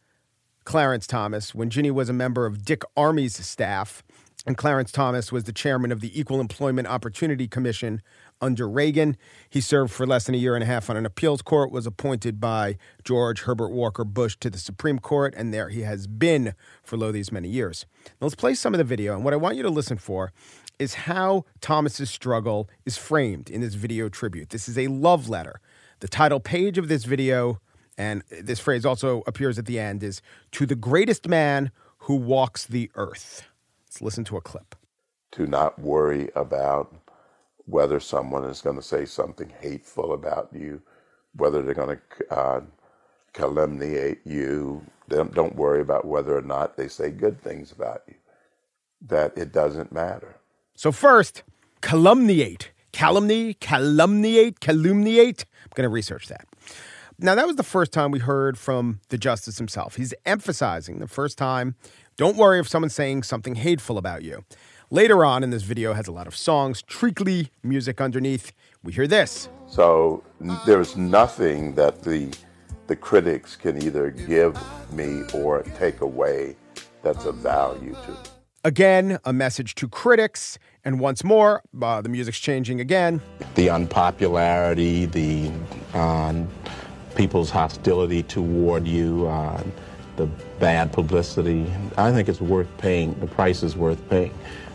Clarence 0.65 1.07
Thomas 1.07 1.53
when 1.53 1.69
Ginny 1.69 1.91
was 1.91 2.09
a 2.09 2.13
member 2.13 2.45
of 2.45 2.63
Dick 2.63 2.83
Armey's 2.95 3.35
staff, 3.45 4.03
and 4.45 4.57
Clarence 4.57 4.91
Thomas 4.91 5.31
was 5.31 5.45
the 5.45 5.53
chairman 5.53 5.91
of 5.91 6.01
the 6.01 6.19
Equal 6.19 6.41
Employment 6.41 6.87
Opportunity 6.87 7.47
Commission 7.47 8.01
under 8.41 8.67
Reagan. 8.67 9.15
He 9.49 9.61
served 9.61 9.93
for 9.93 10.05
less 10.05 10.25
than 10.25 10.35
a 10.35 10.37
year 10.37 10.55
and 10.55 10.63
a 10.63 10.67
half 10.67 10.89
on 10.89 10.97
an 10.97 11.05
appeals 11.05 11.41
court, 11.41 11.71
was 11.71 11.87
appointed 11.87 12.41
by 12.41 12.77
George 13.05 13.43
Herbert 13.43 13.71
Walker 13.71 14.03
Bush 14.03 14.35
to 14.41 14.49
the 14.49 14.57
Supreme 14.57 14.99
Court, 14.99 15.33
and 15.37 15.53
there 15.53 15.69
he 15.69 15.81
has 15.81 16.07
been 16.07 16.53
for 16.83 16.97
lo 16.97 17.11
these 17.11 17.31
many 17.31 17.47
years. 17.47 17.85
Now 18.05 18.25
let's 18.25 18.35
play 18.35 18.53
some 18.53 18.73
of 18.73 18.79
the 18.79 18.83
video, 18.83 19.15
and 19.15 19.23
what 19.23 19.33
I 19.33 19.37
want 19.37 19.55
you 19.55 19.63
to 19.63 19.69
listen 19.69 19.97
for 19.97 20.33
is 20.77 20.93
how 20.93 21.45
Thomas's 21.61 22.09
struggle 22.09 22.69
is 22.85 22.97
framed 22.97 23.49
in 23.49 23.61
this 23.61 23.75
video 23.75 24.09
tribute. 24.09 24.49
This 24.49 24.67
is 24.67 24.77
a 24.77 24.87
love 24.87 25.29
letter. 25.29 25.61
The 25.99 26.07
title 26.09 26.41
page 26.41 26.77
of 26.77 26.89
this 26.89 27.05
video 27.05 27.59
and 27.97 28.23
this 28.29 28.59
phrase 28.59 28.85
also 28.85 29.23
appears 29.27 29.59
at 29.59 29.65
the 29.65 29.79
end, 29.79 30.03
is 30.03 30.21
to 30.51 30.65
the 30.65 30.75
greatest 30.75 31.27
man 31.27 31.71
who 31.99 32.15
walks 32.15 32.65
the 32.65 32.89
earth. 32.95 33.47
Let's 33.87 34.01
listen 34.01 34.23
to 34.25 34.37
a 34.37 34.41
clip. 34.41 34.75
To 35.33 35.47
not 35.47 35.79
worry 35.79 36.29
about 36.35 36.93
whether 37.65 37.99
someone 37.99 38.43
is 38.43 38.61
going 38.61 38.75
to 38.75 38.81
say 38.81 39.05
something 39.05 39.51
hateful 39.61 40.13
about 40.13 40.49
you, 40.53 40.81
whether 41.35 41.61
they're 41.61 41.73
going 41.73 41.97
to 41.97 42.35
uh, 42.35 42.61
calumniate 43.33 44.19
you. 44.25 44.85
Don't, 45.09 45.33
don't 45.33 45.55
worry 45.55 45.81
about 45.81 46.05
whether 46.05 46.37
or 46.37 46.41
not 46.41 46.77
they 46.77 46.87
say 46.87 47.09
good 47.11 47.41
things 47.41 47.71
about 47.71 48.01
you. 48.07 48.15
That 49.01 49.37
it 49.37 49.51
doesn't 49.51 49.91
matter. 49.91 50.35
So, 50.75 50.91
first, 50.91 51.43
calumniate. 51.81 52.69
Calumny, 52.93 53.55
calumniate, 53.59 54.59
calumniate. 54.59 55.45
I'm 55.63 55.71
going 55.73 55.83
to 55.83 55.89
research 55.89 56.27
that. 56.27 56.47
Now, 57.19 57.35
that 57.35 57.47
was 57.47 57.55
the 57.55 57.63
first 57.63 57.91
time 57.91 58.11
we 58.11 58.19
heard 58.19 58.57
from 58.57 58.99
the 59.09 59.17
justice 59.17 59.57
himself. 59.57 59.95
He's 59.95 60.13
emphasizing 60.25 60.99
the 60.99 61.07
first 61.07 61.37
time 61.37 61.75
don't 62.15 62.37
worry 62.37 62.59
if 62.59 62.67
someone's 62.67 62.93
saying 62.93 63.23
something 63.23 63.55
hateful 63.55 63.97
about 63.97 64.21
you. 64.21 64.45
Later 64.91 65.25
on 65.25 65.43
in 65.43 65.49
this 65.49 65.63
video 65.63 65.93
has 65.93 66.07
a 66.07 66.11
lot 66.11 66.27
of 66.27 66.35
songs, 66.35 66.83
treacly 66.83 67.49
music 67.63 67.99
underneath. 67.99 68.51
We 68.83 68.93
hear 68.93 69.07
this. 69.07 69.49
So 69.65 70.23
there's 70.67 70.95
nothing 70.95 71.73
that 71.75 72.03
the 72.03 72.31
the 72.85 72.95
critics 72.95 73.55
can 73.55 73.81
either 73.81 74.11
give 74.11 74.59
me 74.91 75.23
or 75.33 75.63
take 75.77 76.01
away 76.01 76.55
that's 77.01 77.25
of 77.25 77.35
value 77.37 77.93
to. 78.05 78.17
Again, 78.65 79.17
a 79.25 79.33
message 79.33 79.73
to 79.75 79.87
critics, 79.87 80.59
and 80.83 80.99
once 80.99 81.23
more, 81.23 81.63
uh, 81.81 82.01
the 82.01 82.09
music's 82.09 82.39
changing 82.39 82.81
again. 82.81 83.21
The 83.55 83.69
unpopularity, 83.69 85.05
the 85.05 85.51
uh, 85.93 86.43
people's 87.15 87.49
hostility 87.49 88.23
toward 88.23 88.87
you, 88.87 89.27
uh, 89.27 89.63
the 90.15 90.27
bad 90.59 90.91
publicity. 90.91 91.71
I 91.97 92.11
think 92.11 92.29
it's 92.29 92.41
worth 92.41 92.69
paying. 92.77 93.19
The 93.19 93.27
price 93.27 93.63
is 93.63 93.75
worth 93.75 94.07
paying. 94.09 94.33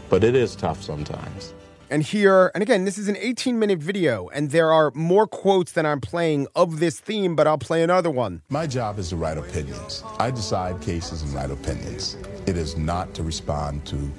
But 0.09 0.25
it 0.25 0.35
is 0.35 0.57
tough 0.57 0.83
sometimes. 0.83 1.53
And 1.91 2.03
here, 2.03 2.51
and 2.55 2.63
again, 2.63 2.85
this 2.85 2.99
is 2.99 3.09
an 3.09 3.17
18 3.17 3.59
minute 3.59 3.79
video, 3.79 4.29
and 4.29 4.51
there 4.51 4.71
are 4.73 4.91
more 4.95 5.27
quotes 5.27 5.73
than 5.73 5.87
I'm 5.87 6.03
playing 6.03 6.47
of 6.55 6.81
this 6.81 7.01
theme, 7.01 7.35
but 7.35 7.47
I'll 7.47 7.57
play 7.57 7.83
another 7.83 8.11
one. 8.11 8.43
My 8.51 8.67
job 8.67 8.99
is 8.99 9.09
to 9.09 9.17
write 9.17 9.39
opinions. 9.39 10.05
I 10.19 10.31
decide 10.31 10.83
cases 10.83 11.23
and 11.23 11.33
write 11.33 11.51
opinions. 11.51 12.19
It 12.47 12.59
is 12.59 12.77
not 12.77 13.15
to 13.15 13.23
respond 13.23 13.87
to 13.87 14.11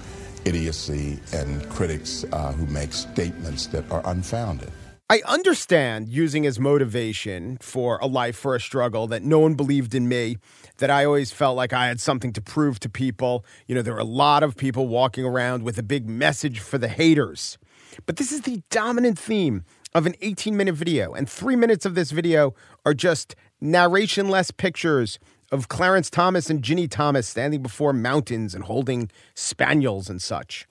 idiocy 0.45 1.19
and 1.31 1.67
critics 1.69 2.25
uh, 2.31 2.53
who 2.53 2.65
make 2.67 2.91
statements 2.91 3.67
that 3.67 3.89
are 3.91 4.01
unfounded. 4.05 4.71
I 5.11 5.23
understand 5.25 6.07
using 6.07 6.45
as 6.45 6.59
motivation 6.59 7.57
for 7.61 7.97
a 7.97 8.05
life 8.05 8.35
for 8.35 8.53
a 8.53 8.61
struggle 8.61 9.07
that 9.07 9.23
no 9.23 9.39
one 9.39 9.55
believed 9.55 9.95
in 9.95 10.07
me, 10.07 10.37
that 10.77 10.91
I 10.91 11.03
always 11.03 11.31
felt 11.31 11.57
like 11.57 11.73
I 11.73 11.87
had 11.87 11.99
something 11.99 12.31
to 12.33 12.41
prove 12.41 12.79
to 12.81 12.89
people. 12.89 13.43
You 13.65 13.73
know, 13.73 13.81
there 13.81 13.95
are 13.95 13.99
a 13.99 14.03
lot 14.03 14.43
of 14.43 14.55
people 14.55 14.87
walking 14.87 15.25
around 15.25 15.63
with 15.63 15.79
a 15.79 15.83
big 15.83 16.07
message 16.07 16.59
for 16.59 16.77
the 16.77 16.87
haters. 16.87 17.57
But 18.05 18.17
this 18.17 18.31
is 18.31 18.41
the 18.41 18.61
dominant 18.69 19.17
theme 19.17 19.63
of 19.95 20.05
an 20.05 20.13
18 20.21 20.55
minute 20.55 20.75
video, 20.75 21.13
and 21.13 21.27
three 21.27 21.55
minutes 21.55 21.87
of 21.87 21.95
this 21.95 22.11
video 22.11 22.53
are 22.85 22.93
just 22.93 23.35
narration 23.59 24.29
less 24.29 24.51
pictures 24.51 25.17
of 25.51 25.69
Clarence 25.69 26.11
Thomas 26.11 26.51
and 26.51 26.61
Ginny 26.61 26.87
Thomas 26.87 27.27
standing 27.27 27.63
before 27.63 27.93
mountains 27.93 28.53
and 28.53 28.65
holding 28.65 29.09
spaniels 29.33 30.07
and 30.07 30.21
such. 30.21 30.67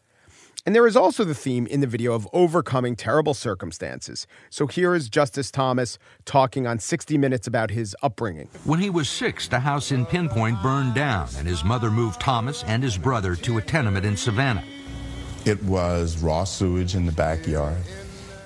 And 0.69 0.75
there 0.75 0.87
is 0.87 0.97
also 0.97 1.25
the 1.25 1.35
theme 1.35 1.67
in 1.67 1.81
the 1.81 1.87
video 1.87 2.13
of 2.13 2.29
overcoming 2.35 2.95
terrible 2.95 3.33
circumstances. 3.33 4.27
So 4.51 4.67
here 4.67 4.95
is 4.95 5.09
Justice 5.09 5.51
Thomas 5.51 5.99
talking 6.27 6.67
on 6.67 6.79
60 6.79 7.17
Minutes 7.17 7.47
about 7.47 7.71
his 7.71 7.97
upbringing. 8.03 8.51
When 8.65 8.79
he 8.79 8.91
was 8.91 9.09
six, 9.09 9.49
the 9.49 9.61
house 9.61 9.93
in 9.93 10.05
Pinpoint 10.05 10.63
burned 10.63 10.95
down, 10.95 11.31
and 11.39 11.49
his 11.49 11.65
mother 11.65 11.91
moved 11.91 12.21
Thomas 12.21 12.65
and 12.65 12.83
his 12.83 12.99
brother 12.99 13.35
to 13.35 13.57
a 13.57 13.63
tenement 13.63 14.05
in 14.05 14.15
Savannah. 14.15 14.63
It 15.47 15.63
was 15.63 16.19
raw 16.19 16.45
sewage 16.45 16.95
in 16.95 17.07
the 17.07 17.13
backyard. 17.13 17.79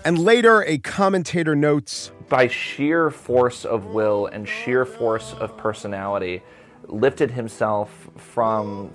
And 0.04 0.16
later, 0.16 0.62
a 0.62 0.78
commentator 0.78 1.56
notes 1.56 2.12
by 2.28 2.46
sheer 2.46 3.10
force 3.10 3.64
of 3.64 3.86
will 3.86 4.26
and 4.26 4.48
sheer 4.48 4.84
force 4.84 5.34
of 5.40 5.56
personality, 5.56 6.40
lifted 6.86 7.32
himself 7.32 7.90
from 8.16 8.92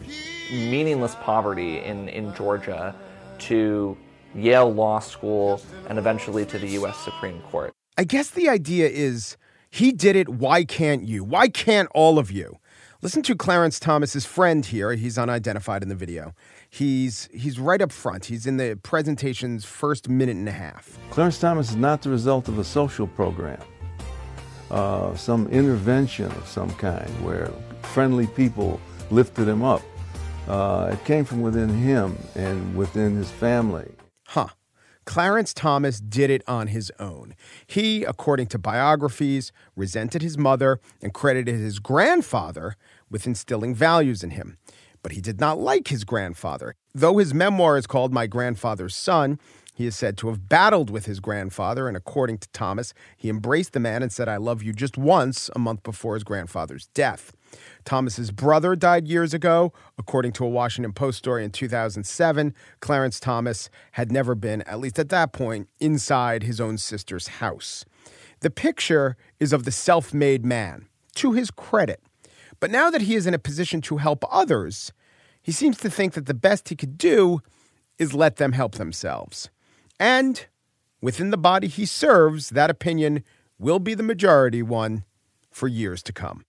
meaningless 0.49 1.15
poverty 1.15 1.79
in, 1.79 2.07
in 2.07 2.33
Georgia 2.33 2.95
to 3.39 3.97
Yale 4.35 4.73
Law 4.73 4.99
School 4.99 5.61
and 5.89 5.97
eventually 5.97 6.45
to 6.45 6.59
the 6.59 6.67
U.S. 6.69 6.97
Supreme 6.97 7.41
Court. 7.51 7.73
I 7.97 8.03
guess 8.03 8.29
the 8.29 8.49
idea 8.49 8.87
is 8.87 9.37
he 9.69 9.91
did 9.91 10.15
it. 10.15 10.29
Why 10.29 10.63
can't 10.63 11.07
you? 11.07 11.23
Why 11.23 11.47
can't 11.47 11.89
all 11.93 12.19
of 12.19 12.31
you? 12.31 12.57
Listen 13.01 13.21
to 13.23 13.35
Clarence 13.35 13.79
Thomas's 13.79 14.25
friend 14.25 14.65
here. 14.65 14.93
He's 14.93 15.19
unidentified 15.19 15.83
in 15.83 15.89
the 15.89 15.95
video. 15.95 16.33
He's 16.69 17.29
he's 17.31 17.59
right 17.59 17.81
up 17.81 17.91
front. 17.91 18.25
He's 18.25 18.47
in 18.47 18.57
the 18.57 18.79
presentation's 18.81 19.65
first 19.65 20.09
minute 20.09 20.35
and 20.35 20.49
a 20.49 20.51
half. 20.51 20.97
Clarence 21.11 21.39
Thomas 21.39 21.69
is 21.69 21.75
not 21.75 22.01
the 22.01 22.09
result 22.09 22.47
of 22.47 22.57
a 22.57 22.63
social 22.63 23.05
program, 23.05 23.61
uh, 24.71 25.15
some 25.15 25.47
intervention 25.49 26.25
of 26.31 26.47
some 26.47 26.71
kind 26.75 27.09
where 27.23 27.51
friendly 27.83 28.25
people 28.27 28.81
lifted 29.11 29.47
him 29.47 29.63
up. 29.63 29.81
Uh, 30.47 30.91
it 30.93 31.03
came 31.05 31.25
from 31.25 31.41
within 31.41 31.69
him 31.69 32.17
and 32.35 32.75
within 32.75 33.15
his 33.15 33.29
family. 33.31 33.91
Huh. 34.27 34.47
Clarence 35.05 35.53
Thomas 35.53 36.01
did 36.01 36.29
it 36.29 36.43
on 36.47 36.67
his 36.67 36.91
own. 36.99 37.33
He, 37.65 38.03
according 38.03 38.47
to 38.47 38.59
biographies, 38.59 39.53
resented 39.75 40.21
his 40.21 40.37
mother 40.37 40.81
and 41.01 41.13
credited 41.13 41.55
his 41.55 41.79
grandfather 41.79 42.75
with 43.09 43.25
instilling 43.25 43.73
values 43.73 44.21
in 44.21 44.31
him. 44.31 44.57
But 45.01 45.13
he 45.13 45.21
did 45.21 45.39
not 45.39 45.59
like 45.59 45.87
his 45.87 46.03
grandfather. 46.03 46.75
Though 46.93 47.19
his 47.19 47.33
memoir 47.33 47.77
is 47.77 47.87
called 47.87 48.11
My 48.11 48.27
Grandfather's 48.27 48.95
Son, 48.95 49.39
he 49.77 49.85
is 49.85 49.95
said 49.95 50.17
to 50.17 50.29
have 50.29 50.49
battled 50.49 50.89
with 50.89 51.05
his 51.05 51.19
grandfather, 51.19 51.87
and 51.87 51.95
according 51.95 52.39
to 52.39 52.49
Thomas, 52.49 52.95
he 53.15 53.29
embraced 53.29 53.73
the 53.73 53.79
man 53.79 54.01
and 54.01 54.11
said, 54.11 54.27
I 54.27 54.37
love 54.37 54.63
you 54.63 54.73
just 54.73 54.97
once 54.97 55.51
a 55.55 55.59
month 55.59 55.83
before 55.83 56.15
his 56.15 56.23
grandfather's 56.23 56.87
death. 56.95 57.31
Thomas's 57.85 58.31
brother 58.31 58.75
died 58.75 59.07
years 59.07 59.35
ago. 59.35 59.71
According 59.99 60.31
to 60.31 60.45
a 60.45 60.49
Washington 60.49 60.93
Post 60.93 61.19
story 61.19 61.45
in 61.45 61.51
2007, 61.51 62.55
Clarence 62.79 63.19
Thomas 63.19 63.69
had 63.91 64.11
never 64.11 64.33
been, 64.33 64.63
at 64.63 64.79
least 64.79 64.97
at 64.97 65.09
that 65.09 65.31
point, 65.31 65.69
inside 65.79 66.41
his 66.41 66.59
own 66.59 66.79
sister's 66.79 67.27
house. 67.27 67.85
The 68.39 68.49
picture 68.49 69.15
is 69.39 69.53
of 69.53 69.63
the 69.63 69.71
self 69.71 70.11
made 70.11 70.43
man, 70.43 70.87
to 71.17 71.33
his 71.33 71.51
credit. 71.51 72.01
But 72.59 72.71
now 72.71 72.89
that 72.89 73.01
he 73.01 73.13
is 73.13 73.27
in 73.27 73.35
a 73.35 73.39
position 73.39 73.81
to 73.81 73.97
help 73.97 74.25
others, 74.31 74.91
he 75.39 75.51
seems 75.51 75.77
to 75.77 75.89
think 75.91 76.13
that 76.13 76.25
the 76.25 76.33
best 76.33 76.69
he 76.69 76.75
could 76.75 76.97
do 76.97 77.41
is 77.99 78.15
let 78.15 78.37
them 78.37 78.53
help 78.53 78.73
themselves. 78.73 79.51
And 79.99 80.45
within 81.01 81.31
the 81.31 81.37
body 81.37 81.67
he 81.67 81.85
serves, 81.85 82.49
that 82.49 82.69
opinion 82.69 83.23
will 83.57 83.79
be 83.79 83.93
the 83.93 84.03
majority 84.03 84.61
one 84.61 85.03
for 85.49 85.67
years 85.67 86.03
to 86.03 86.13
come. 86.13 86.43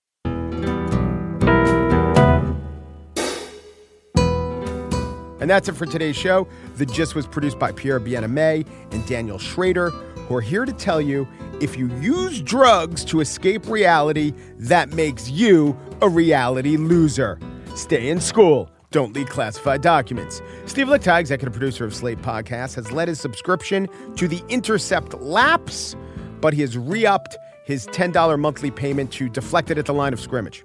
And 5.41 5.49
that's 5.49 5.69
it 5.69 5.77
for 5.77 5.87
today's 5.87 6.17
show. 6.17 6.49
The 6.77 6.85
Gist 6.85 7.15
was 7.15 7.27
produced 7.27 7.59
by 7.59 7.73
Pierre 7.73 8.01
Bienaimé 8.01 8.67
and 8.91 9.07
Daniel 9.07 9.39
Schrader, 9.39 9.91
who 9.91 10.37
are 10.37 10.41
here 10.41 10.65
to 10.65 10.73
tell 10.73 11.01
you 11.01 11.29
if 11.61 11.79
you 11.79 11.89
use 12.01 12.43
drugs 12.43 13.05
to 13.07 13.21
escape 13.21 13.67
reality, 13.67 14.35
that 14.59 14.91
makes 14.91 15.31
you 15.31 15.79
a 16.03 16.09
reality 16.09 16.77
loser. 16.77 17.39
Stay 17.75 18.11
in 18.11 18.21
school. 18.21 18.69
Don't 18.91 19.15
leak 19.15 19.29
classified 19.29 19.83
documents. 19.83 20.41
Steve 20.65 20.87
Lickteig, 20.87 21.21
executive 21.21 21.53
producer 21.53 21.85
of 21.85 21.95
Slate 21.95 22.23
Podcast, 22.23 22.75
has 22.77 22.91
let 22.91 23.07
his 23.09 23.21
subscription 23.21 23.87
to 24.17 24.27
The 24.27 24.43
Intercept 24.49 25.13
lapse, 25.15 25.95
but 26.41 26.55
he 26.55 26.63
has 26.63 26.79
re 26.79 27.05
upped 27.05 27.37
his 27.65 27.87
$10 27.89 28.39
monthly 28.39 28.71
payment 28.71 29.13
to 29.13 29.29
deflect 29.29 29.71
it 29.71 29.77
at 29.77 29.85
the 29.85 29.93
line 29.93 30.15
of 30.15 30.21
scrimmage. 30.21 30.65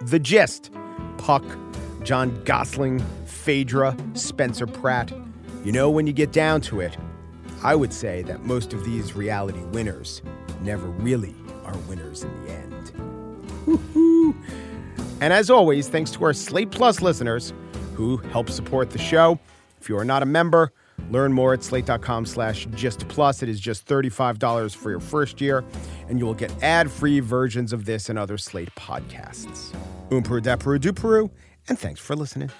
The 0.00 0.18
Gist 0.18 0.72
Puck, 1.18 1.44
John 2.02 2.42
Gosling, 2.42 3.04
Phaedra, 3.26 3.96
Spencer 4.14 4.66
Pratt. 4.66 5.12
You 5.64 5.70
know, 5.70 5.90
when 5.90 6.08
you 6.08 6.12
get 6.12 6.32
down 6.32 6.62
to 6.62 6.80
it, 6.80 6.96
I 7.62 7.76
would 7.76 7.92
say 7.92 8.22
that 8.22 8.44
most 8.44 8.72
of 8.72 8.84
these 8.84 9.14
reality 9.14 9.60
winners 9.66 10.22
never 10.62 10.88
really 10.88 11.36
are 11.64 11.76
winners 11.88 12.24
in 12.24 12.44
the 12.44 12.52
end. 12.52 12.92
Woo-hoo. 13.66 14.34
And 15.20 15.32
as 15.32 15.50
always, 15.50 15.88
thanks 15.88 16.10
to 16.12 16.24
our 16.24 16.32
Slate 16.32 16.70
Plus 16.70 17.02
listeners 17.02 17.52
who 17.94 18.16
help 18.32 18.48
support 18.48 18.90
the 18.90 18.98
show. 18.98 19.38
If 19.80 19.88
you 19.88 19.98
are 19.98 20.04
not 20.04 20.22
a 20.22 20.26
member, 20.26 20.72
learn 21.10 21.32
more 21.32 21.52
at 21.54 21.62
slate.com 21.62 22.26
slash 22.26 22.66
gist 22.74 23.06
plus. 23.08 23.42
It 23.42 23.48
is 23.48 23.60
just 23.60 23.86
$35 23.86 24.74
for 24.74 24.90
your 24.90 25.00
first 25.00 25.40
year, 25.40 25.64
and 26.08 26.18
you 26.18 26.26
will 26.26 26.34
get 26.34 26.50
ad-free 26.62 27.20
versions 27.20 27.72
of 27.72 27.84
this 27.84 28.08
and 28.08 28.18
other 28.18 28.38
Slate 28.38 28.74
podcasts. 28.76 29.74
Umperu, 30.10 30.40
Deperu, 30.40 30.78
Duperu, 30.78 31.30
and 31.68 31.78
thanks 31.78 32.00
for 32.00 32.16
listening. 32.16 32.50